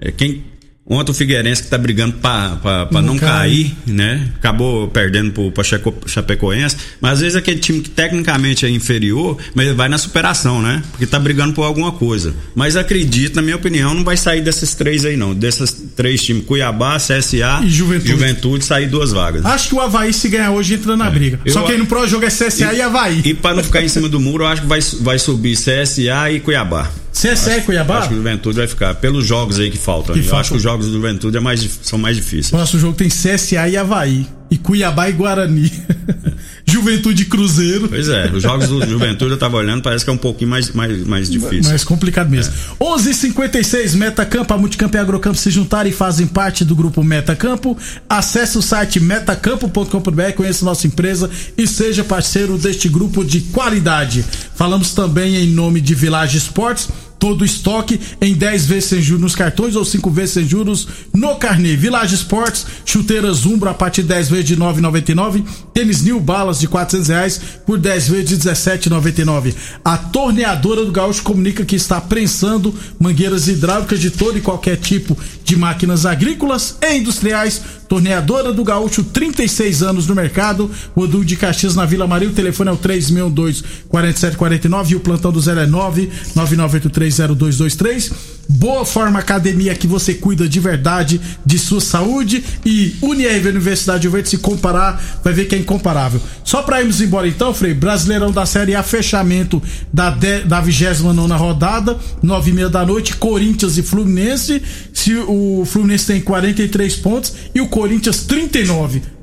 é, 0.00 0.10
Quem, 0.10 0.42
ontem 0.88 1.10
o 1.10 1.14
Figueirense 1.14 1.62
que 1.62 1.68
tá 1.68 1.76
brigando 1.78 2.14
pra 2.18 2.88
Não 2.90 3.02
não, 3.02 3.18
cai. 3.18 3.28
cair, 3.28 3.74
né? 3.86 4.28
Acabou 4.36 4.88
perdendo 4.88 5.32
pro, 5.32 5.50
pra 5.52 5.62
Chaco- 5.64 5.94
Chapecoense. 6.06 6.76
Mas 7.00 7.12
às 7.14 7.20
vezes 7.20 7.36
aquele 7.36 7.58
time 7.60 7.80
que 7.80 7.90
tecnicamente 7.90 8.64
é 8.66 8.70
inferior, 8.70 9.36
mas 9.54 9.74
vai 9.74 9.88
na 9.88 9.98
superação, 9.98 10.62
né? 10.62 10.82
Porque 10.90 11.06
tá 11.06 11.18
brigando 11.18 11.52
por 11.54 11.62
alguma 11.62 11.92
coisa. 11.92 12.34
Mas 12.54 12.76
acredito, 12.76 13.36
na 13.36 13.42
minha 13.42 13.56
opinião, 13.56 13.92
não 13.94 14.04
vai 14.04 14.16
sair 14.16 14.40
desses 14.40 14.74
três 14.74 15.04
aí, 15.04 15.16
não. 15.16 15.34
Desses 15.34 15.70
três 15.96 16.22
times, 16.22 16.44
Cuiabá, 16.44 16.96
CSA 16.98 17.60
E 17.64 17.68
Juventude. 17.68 18.10
Juventude 18.10 18.64
sair 18.64 18.86
duas 18.88 19.12
vagas. 19.12 19.44
Acho 19.44 19.68
que 19.68 19.74
o 19.74 19.80
Havaí, 19.80 20.12
se 20.12 20.28
ganhar 20.28 20.50
hoje, 20.52 20.74
entra 20.74 20.96
na 20.96 21.10
briga. 21.10 21.38
Eu- 21.44 21.52
Só 21.52 21.62
que 21.62 21.72
aí 21.72 21.78
no 21.78 21.86
próximo 21.86 22.10
jogo 22.12 22.24
é 22.26 22.30
CSA 22.30 22.72
e, 22.72 22.80
Havaí. 22.80 23.22
E 23.24 23.34
pra 23.34 23.54
não 23.54 23.62
ficar 23.62 23.82
em 23.82 23.88
cima 23.88 24.08
do 24.08 24.18
muro, 24.20 24.44
eu 24.44 24.48
acho 24.48 24.62
que 24.62 24.68
vai, 24.68 24.80
vai 25.00 25.18
subir 25.18 25.56
CSA 25.56 26.30
e 26.30 26.40
Cuiabá. 26.40 26.90
CSA 27.18 27.56
e 27.56 27.62
Cuiabá? 27.62 27.98
Acho 27.98 28.08
que 28.08 28.14
o 28.14 28.18
Juventude 28.18 28.58
vai 28.58 28.68
ficar. 28.68 28.94
Pelos 28.94 29.26
jogos 29.26 29.58
aí 29.58 29.70
que 29.72 29.76
faltam. 29.76 30.14
Que 30.14 30.20
eu 30.20 30.24
faltam. 30.24 30.40
acho 30.40 30.50
que 30.50 30.56
os 30.56 30.62
jogos 30.62 30.86
do 30.86 30.92
Juventude 30.92 31.36
é 31.36 31.40
mais, 31.40 31.68
são 31.82 31.98
mais 31.98 32.16
difíceis. 32.16 32.50
Próximo 32.50 32.80
jogo 32.80 32.94
tem 32.94 33.08
CSA 33.08 33.68
e 33.68 33.76
Havaí. 33.76 34.24
E 34.48 34.56
Cuiabá 34.56 35.10
e 35.10 35.12
Guarani. 35.12 35.70
Juventude 36.64 37.22
e 37.22 37.26
Cruzeiro. 37.26 37.88
Pois 37.88 38.08
é, 38.08 38.30
os 38.30 38.42
jogos 38.42 38.68
do 38.68 38.84
Juventude 38.86 39.32
eu 39.32 39.38
tava 39.38 39.56
olhando, 39.56 39.82
parece 39.82 40.04
que 40.04 40.10
é 40.10 40.12
um 40.12 40.18
pouquinho 40.18 40.50
mais, 40.50 40.70
mais, 40.70 41.04
mais 41.06 41.28
difícil. 41.28 41.70
Mais 41.70 41.82
complicado 41.82 42.30
mesmo. 42.30 42.54
11:56 42.80 43.94
Metacampo, 43.96 44.54
a 44.54 44.58
Multicampo 44.58 44.96
e 44.96 44.98
a 44.98 45.02
Agrocampo 45.02 45.36
se 45.36 45.50
juntaram 45.50 45.90
e 45.90 45.92
fazem 45.92 46.26
parte 46.26 46.64
do 46.64 46.76
grupo 46.76 47.02
Metacampo. 47.02 47.76
Acesse 48.08 48.56
o 48.56 48.62
site 48.62 49.00
metacampo.com.br, 49.00 50.32
conheça 50.36 50.64
nossa 50.64 50.86
empresa 50.86 51.28
e 51.56 51.66
seja 51.66 52.04
parceiro 52.04 52.56
deste 52.56 52.88
grupo 52.88 53.24
de 53.24 53.40
qualidade. 53.40 54.24
Falamos 54.54 54.94
também 54.94 55.36
em 55.36 55.46
nome 55.48 55.80
de 55.80 55.94
Village 55.94 56.38
Esportes. 56.38 56.88
Todo 57.18 57.42
o 57.42 57.44
estoque 57.44 58.00
em 58.20 58.34
10 58.34 58.66
vezes 58.66 58.84
sem 58.90 59.02
juros 59.02 59.22
nos 59.22 59.34
cartões 59.34 59.74
ou 59.74 59.84
5 59.84 60.10
vezes 60.10 60.34
sem 60.34 60.48
juros 60.48 60.86
no 61.12 61.36
carnê. 61.36 61.74
Village 61.76 62.14
Esportes, 62.14 62.66
chuteiras 62.84 63.44
Umbro 63.44 63.68
a 63.68 63.74
partir 63.74 64.02
de 64.02 64.08
10 64.08 64.28
vezes 64.28 64.46
de 64.46 64.56
9,99. 64.56 65.44
Tênis 65.74 66.02
New 66.02 66.20
Balas 66.20 66.60
de 66.60 66.68
400 66.68 67.08
reais 67.08 67.40
por 67.66 67.78
10 67.78 68.08
vezes 68.08 68.28
de 68.38 68.50
17,99. 68.50 69.54
A 69.84 69.96
torneadora 69.96 70.84
do 70.84 70.92
Gaúcho 70.92 71.22
comunica 71.22 71.64
que 71.64 71.76
está 71.76 72.00
prensando 72.00 72.74
mangueiras 72.98 73.48
hidráulicas 73.48 74.00
de 74.00 74.10
todo 74.10 74.38
e 74.38 74.40
qualquer 74.40 74.76
tipo 74.76 75.16
de 75.44 75.56
máquinas 75.56 76.06
agrícolas 76.06 76.76
e 76.80 76.98
industriais. 76.98 77.62
Torneadora 77.88 78.52
do 78.52 78.62
Gaúcho, 78.62 79.02
36 79.02 79.82
anos 79.82 80.06
no 80.06 80.14
mercado. 80.14 80.70
Rodul 80.94 81.24
de 81.24 81.36
Caxias 81.36 81.74
na 81.74 81.86
Vila 81.86 82.06
Maria. 82.06 82.28
O 82.28 82.32
telefone 82.32 82.70
é 82.70 82.72
o 82.72 82.76
362 82.76 83.64
4749 83.88 84.92
e 84.92 84.96
o 84.96 85.00
plantão 85.00 85.32
do 85.32 85.40
0 85.40 85.60
é 85.60 85.66
999830223. 85.66 88.37
Boa 88.48 88.86
Forma 88.86 89.18
Academia 89.18 89.74
que 89.74 89.86
você 89.86 90.14
cuida 90.14 90.48
de 90.48 90.58
verdade 90.58 91.20
de 91.44 91.58
sua 91.58 91.82
saúde 91.82 92.42
e 92.64 92.96
UniRV 93.02 93.50
Universidade 93.50 94.00
de 94.00 94.08
Verde 94.08 94.30
se 94.30 94.38
comparar, 94.38 95.20
vai 95.22 95.34
ver 95.34 95.46
que 95.46 95.54
é 95.54 95.58
incomparável. 95.58 96.20
Só 96.42 96.62
para 96.62 96.80
irmos 96.80 97.00
embora 97.02 97.28
então, 97.28 97.52
Frei, 97.52 97.74
Brasileirão 97.74 98.32
da 98.32 98.46
Série 98.46 98.74
A, 98.74 98.82
fechamento 98.82 99.62
da, 99.92 100.08
de, 100.08 100.40
da 100.44 100.62
29 100.62 101.32
rodada, 101.34 101.98
9 102.22 102.50
e 102.50 102.54
meia 102.54 102.68
da 102.70 102.86
noite, 102.86 103.16
Corinthians 103.16 103.76
e 103.76 103.82
Fluminense. 103.82 104.62
Se 104.94 105.14
o 105.14 105.64
Fluminense 105.66 106.06
tem 106.06 106.20
43 106.20 106.96
pontos 106.96 107.34
e 107.54 107.60
o 107.60 107.68
Corinthians 107.68 108.22
39. 108.22 109.17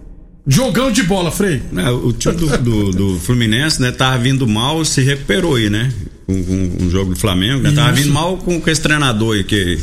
Jogão 0.48 0.92
de 0.92 1.02
bola, 1.04 1.32
Frei. 1.32 1.62
É, 1.76 1.90
o 1.90 2.14
time 2.14 2.36
do, 2.36 2.58
do, 2.58 2.92
do 2.92 3.20
Fluminense, 3.20 3.82
né, 3.82 3.92
tava 3.92 4.18
vindo 4.20 4.48
mal, 4.48 4.86
se 4.86 5.02
recuperou 5.02 5.56
aí, 5.56 5.70
né? 5.70 5.92
Com, 6.28 6.44
com 6.44 6.84
um 6.84 6.90
jogo 6.90 7.14
do 7.14 7.20
Flamengo, 7.20 7.62
né? 7.64 7.72
Tava 7.72 7.92
vindo 7.94 8.12
mal 8.14 8.38
com, 8.38 8.60
com 8.62 8.70
esse 8.70 8.82
treinador 8.82 9.36
aí, 9.36 9.44
que 9.44 9.80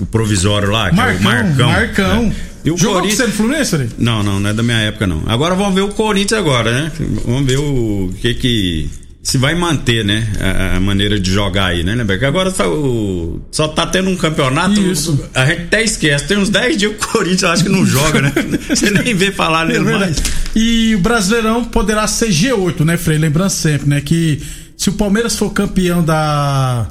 o 0.00 0.06
provisório 0.06 0.70
lá, 0.70 0.90
que 0.90 0.96
Marcão, 0.96 1.16
é 1.16 1.20
o 1.20 1.24
Marcão. 1.24 1.68
Marcão. 1.68 2.22
né? 2.24 2.36
E 2.64 2.70
o 2.70 2.76
Jogou 2.76 2.94
com 2.96 3.00
Corinthians. 3.00 3.18
você 3.18 3.26
no 3.26 3.32
Fluminense, 3.32 3.70
Frei? 3.76 3.88
Não, 3.98 4.22
não, 4.22 4.40
não 4.40 4.50
é 4.50 4.52
da 4.52 4.62
minha 4.62 4.78
época, 4.78 5.06
não. 5.06 5.22
Agora 5.26 5.54
vamos 5.54 5.74
ver 5.74 5.82
o 5.82 5.88
Corinthians 5.88 6.38
agora, 6.38 6.70
né? 6.72 6.92
Vamos 7.24 7.46
ver 7.46 7.58
o 7.58 8.10
que 8.20 8.34
que. 8.34 8.90
Se 9.28 9.36
vai 9.36 9.54
manter, 9.54 10.02
né? 10.06 10.26
A, 10.74 10.80
maneira 10.80 11.20
de 11.20 11.30
jogar 11.30 11.66
aí, 11.66 11.84
né? 11.84 11.94
Lembra 11.94 12.16
que 12.18 12.24
agora 12.24 12.50
tá 12.50 12.66
o- 12.66 13.38
só 13.52 13.68
tá 13.68 13.86
tendo 13.86 14.08
um 14.08 14.16
campeonato. 14.16 14.80
Isso. 14.80 15.22
A 15.34 15.44
gente 15.44 15.64
até 15.64 15.82
esquece. 15.84 16.26
Tem 16.26 16.38
uns 16.38 16.48
10 16.48 16.78
dias 16.78 16.92
que 16.96 17.04
o 17.04 17.08
Corinthians 17.08 17.44
acho 17.52 17.64
que 17.64 17.68
não 17.68 17.84
joga, 17.84 18.22
né? 18.22 18.32
Você 18.70 18.90
nem 18.90 19.14
vê 19.14 19.30
falar 19.30 19.64
É 19.68 19.72
nele 19.74 19.84
mais. 19.84 19.98
verdade. 20.16 20.22
E 20.56 20.94
o 20.94 21.00
Brasileirão 21.00 21.62
poderá 21.62 22.06
ser 22.06 22.30
G8, 22.30 22.82
né, 22.86 22.96
Frei? 22.96 23.18
Lembrando 23.18 23.50
sempre, 23.50 23.86
né, 23.86 24.00
que 24.00 24.40
se 24.74 24.88
o 24.88 24.92
Palmeiras 24.94 25.36
for 25.36 25.50
campeão 25.52 26.02
da 26.02 26.86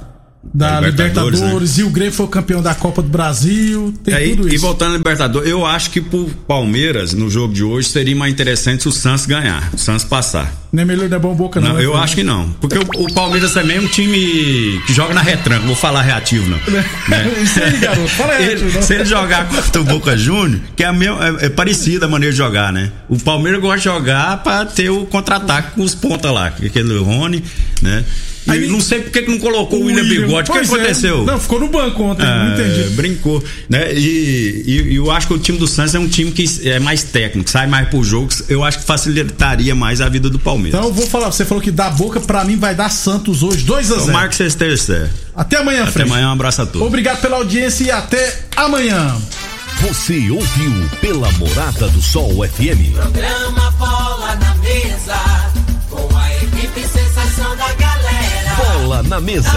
da 0.54 0.80
Libertadores, 0.80 1.40
Libertadores 1.40 1.78
né? 1.78 1.84
e 1.84 1.86
o 1.86 1.90
Grêmio 1.90 2.14
foi 2.14 2.26
o 2.26 2.30
campeão 2.30 2.62
da 2.62 2.74
Copa 2.74 3.02
do 3.02 3.10
Brasil. 3.10 3.94
Tem 4.04 4.14
é, 4.14 4.30
tudo 4.30 4.48
e, 4.48 4.48
isso. 4.48 4.56
E 4.56 4.58
voltando 4.58 4.92
ao 4.92 4.98
Libertadores, 4.98 5.50
eu 5.50 5.66
acho 5.66 5.90
que 5.92 6.02
pro 6.02 6.26
Palmeiras, 6.48 7.14
no 7.14 7.30
jogo 7.30 7.54
de 7.54 7.64
hoje, 7.64 7.90
seria 7.90 8.16
mais 8.16 8.32
interessante 8.32 8.84
se 8.84 8.90
o 8.90 8.92
Santos 8.92 9.26
ganhar, 9.26 9.70
o 9.74 9.78
Santos 9.78 10.04
passar. 10.04 10.54
Nem 10.72 10.84
é 10.84 10.86
melhor 10.86 11.08
da 11.08 11.18
bom 11.18 11.34
boca, 11.34 11.62
não. 11.62 11.70
Não, 11.70 11.76
né, 11.76 11.86
eu 11.86 11.96
acho 11.96 12.16
que 12.16 12.24
não. 12.24 12.50
Porque 12.60 12.78
o, 12.78 13.04
o, 13.04 13.14
Palmeiras 13.14 13.54
também 13.54 13.78
é 13.78 13.82
um 13.82 13.88
time 13.88 14.82
que 14.86 14.94
joga 14.94 15.14
na 15.14 15.22
retranca. 15.22 15.66
Vou 15.66 15.76
falar 15.76 16.02
reativo, 16.02 16.50
não. 16.50 16.58
Né? 17.08 17.32
Isso 17.42 17.64
aí, 17.64 17.78
garoto. 17.78 18.08
Fala 18.10 18.38
reativo, 18.38 18.70
ele, 18.70 18.82
Se 18.84 18.94
ele 18.96 19.06
jogar 19.06 19.48
contra 19.48 19.82
o 19.82 19.84
Boca 19.86 20.18
Júnior, 20.18 20.60
que 20.76 20.84
é, 20.84 20.92
meio, 20.92 21.14
é, 21.22 21.46
é, 21.46 21.50
parecida 21.50 22.06
a 22.06 22.10
maneira 22.10 22.32
de 22.34 22.38
jogar, 22.38 22.74
né? 22.74 22.92
O 23.08 23.18
Palmeiras 23.18 23.62
gosta 23.62 23.78
de 23.78 23.84
jogar 23.86 24.44
pra 24.44 24.66
ter 24.66 24.90
o 24.90 25.06
contra-ataque 25.06 25.76
com 25.76 25.84
os 25.84 25.96
pontas 25.96 26.32
lá. 26.34 26.48
Aquele 26.48 27.00
Rony, 27.00 27.44
né? 27.82 28.04
Aí, 28.48 28.68
não 28.68 28.80
sei 28.80 29.02
porque 29.02 29.22
que 29.24 29.32
não 29.32 29.40
colocou 29.40 29.80
o 29.80 29.86
William, 29.86 30.04
William 30.04 30.22
Bigode. 30.28 30.50
O 30.50 30.54
que 30.54 30.60
aconteceu? 30.60 31.22
É. 31.22 31.26
Não, 31.26 31.40
ficou 31.40 31.60
no 31.60 31.68
banco 31.68 32.04
ontem, 32.04 32.26
ah, 32.26 32.46
não 32.46 32.54
entendi. 32.54 32.90
Brincou. 32.96 33.44
Né? 33.70 33.94
E, 33.94 34.64
e, 34.66 34.96
eu 34.96 35.12
acho 35.12 35.28
que 35.28 35.34
o 35.34 35.40
time 35.40 35.58
do 35.58 35.68
Santos 35.68 35.96
é 35.96 36.00
um 36.00 36.08
time 36.08 36.32
que 36.32 36.46
é 36.68 36.80
mais 36.80 37.04
técnico, 37.04 37.50
sai 37.50 37.68
mais 37.68 37.90
por 37.90 38.04
jogos. 38.04 38.44
Eu 38.50 38.64
acho 38.64 38.80
que 38.80 38.86
facilitaria 38.86 39.76
mais 39.76 40.02
a 40.02 40.10
vida 40.10 40.30
do 40.30 40.40
Palmeiras. 40.40 40.80
Então 40.80 40.90
eu 40.90 40.94
vou 40.94 41.08
falar, 41.08 41.32
você 41.32 41.46
falou 41.46 41.62
que 41.62 41.72
da 41.72 41.90
boca, 41.90 42.20
pra 42.20 42.44
mim 42.44 42.56
vai 42.56 42.74
dar 42.74 42.90
Santos 42.90 43.44
hoje, 43.44 43.64
2 43.64 43.92
a 43.92 43.96
0 43.96 44.06
Tomara 44.08 44.28
que 44.30 44.36
você 44.36 44.46
esteja 44.46 44.78
certo. 44.78 45.14
Até 45.36 45.58
amanhã, 45.58 45.84
Até 45.84 45.92
Fred. 45.92 46.10
amanhã, 46.10 46.30
um 46.30 46.34
abraço 46.34 46.62
a 46.62 46.66
todos. 46.66 46.88
Obrigado 46.88 47.22
pela 47.22 47.38
audiência 47.38 47.84
e 47.84 47.92
até 47.92 48.40
amanhã. 48.56 49.16
Você 49.82 50.32
ouviu 50.32 50.90
pela 51.00 51.32
Morada 51.34 51.88
do 51.90 52.02
Sol 52.02 52.44
FM. 52.48 52.94
Programa 52.96 53.72
Bola 53.78 54.36
na 54.36 54.56
Mesa, 54.56 55.14
na 59.08 59.22
Mesa. 59.22 59.50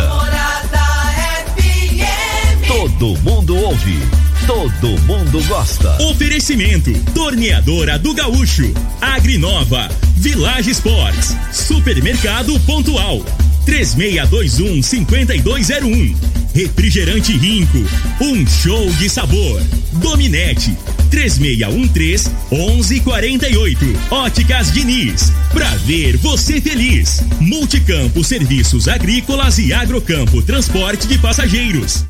FM. 1.57 2.67
Todo 2.67 3.19
mundo 3.21 3.57
ouve. 3.57 3.99
Todo 4.47 4.89
mundo 5.03 5.43
gosta. 5.49 6.01
Oferecimento: 6.05 6.93
Torneadora 7.13 7.99
do 7.99 8.15
Gaúcho, 8.15 8.73
Agrinova, 9.01 9.89
Village 10.17 10.71
Sports, 10.71 11.37
Supermercado 11.53 12.59
Pontual. 12.61 13.25
3621 13.67 14.83
5201. 14.83 16.17
Refrigerante 16.55 17.37
Rinco, 17.37 17.79
um 18.21 18.47
show 18.47 18.91
de 18.95 19.09
sabor. 19.09 19.61
Dominete 19.93 20.77
3613 21.11 22.31
1148. 22.51 23.85
Óticas 24.11 24.73
Diniz, 24.73 25.33
pra 25.53 25.69
ver 25.87 26.17
você 26.19 26.61
feliz. 26.61 27.23
Multicampo 27.41 28.23
Serviços 28.23 28.87
Agrícolas 28.89 29.59
e 29.59 29.73
Agrocampo 29.73 30.41
Transporte 30.43 31.07
de 31.07 31.19
Passageiros. 31.19 31.99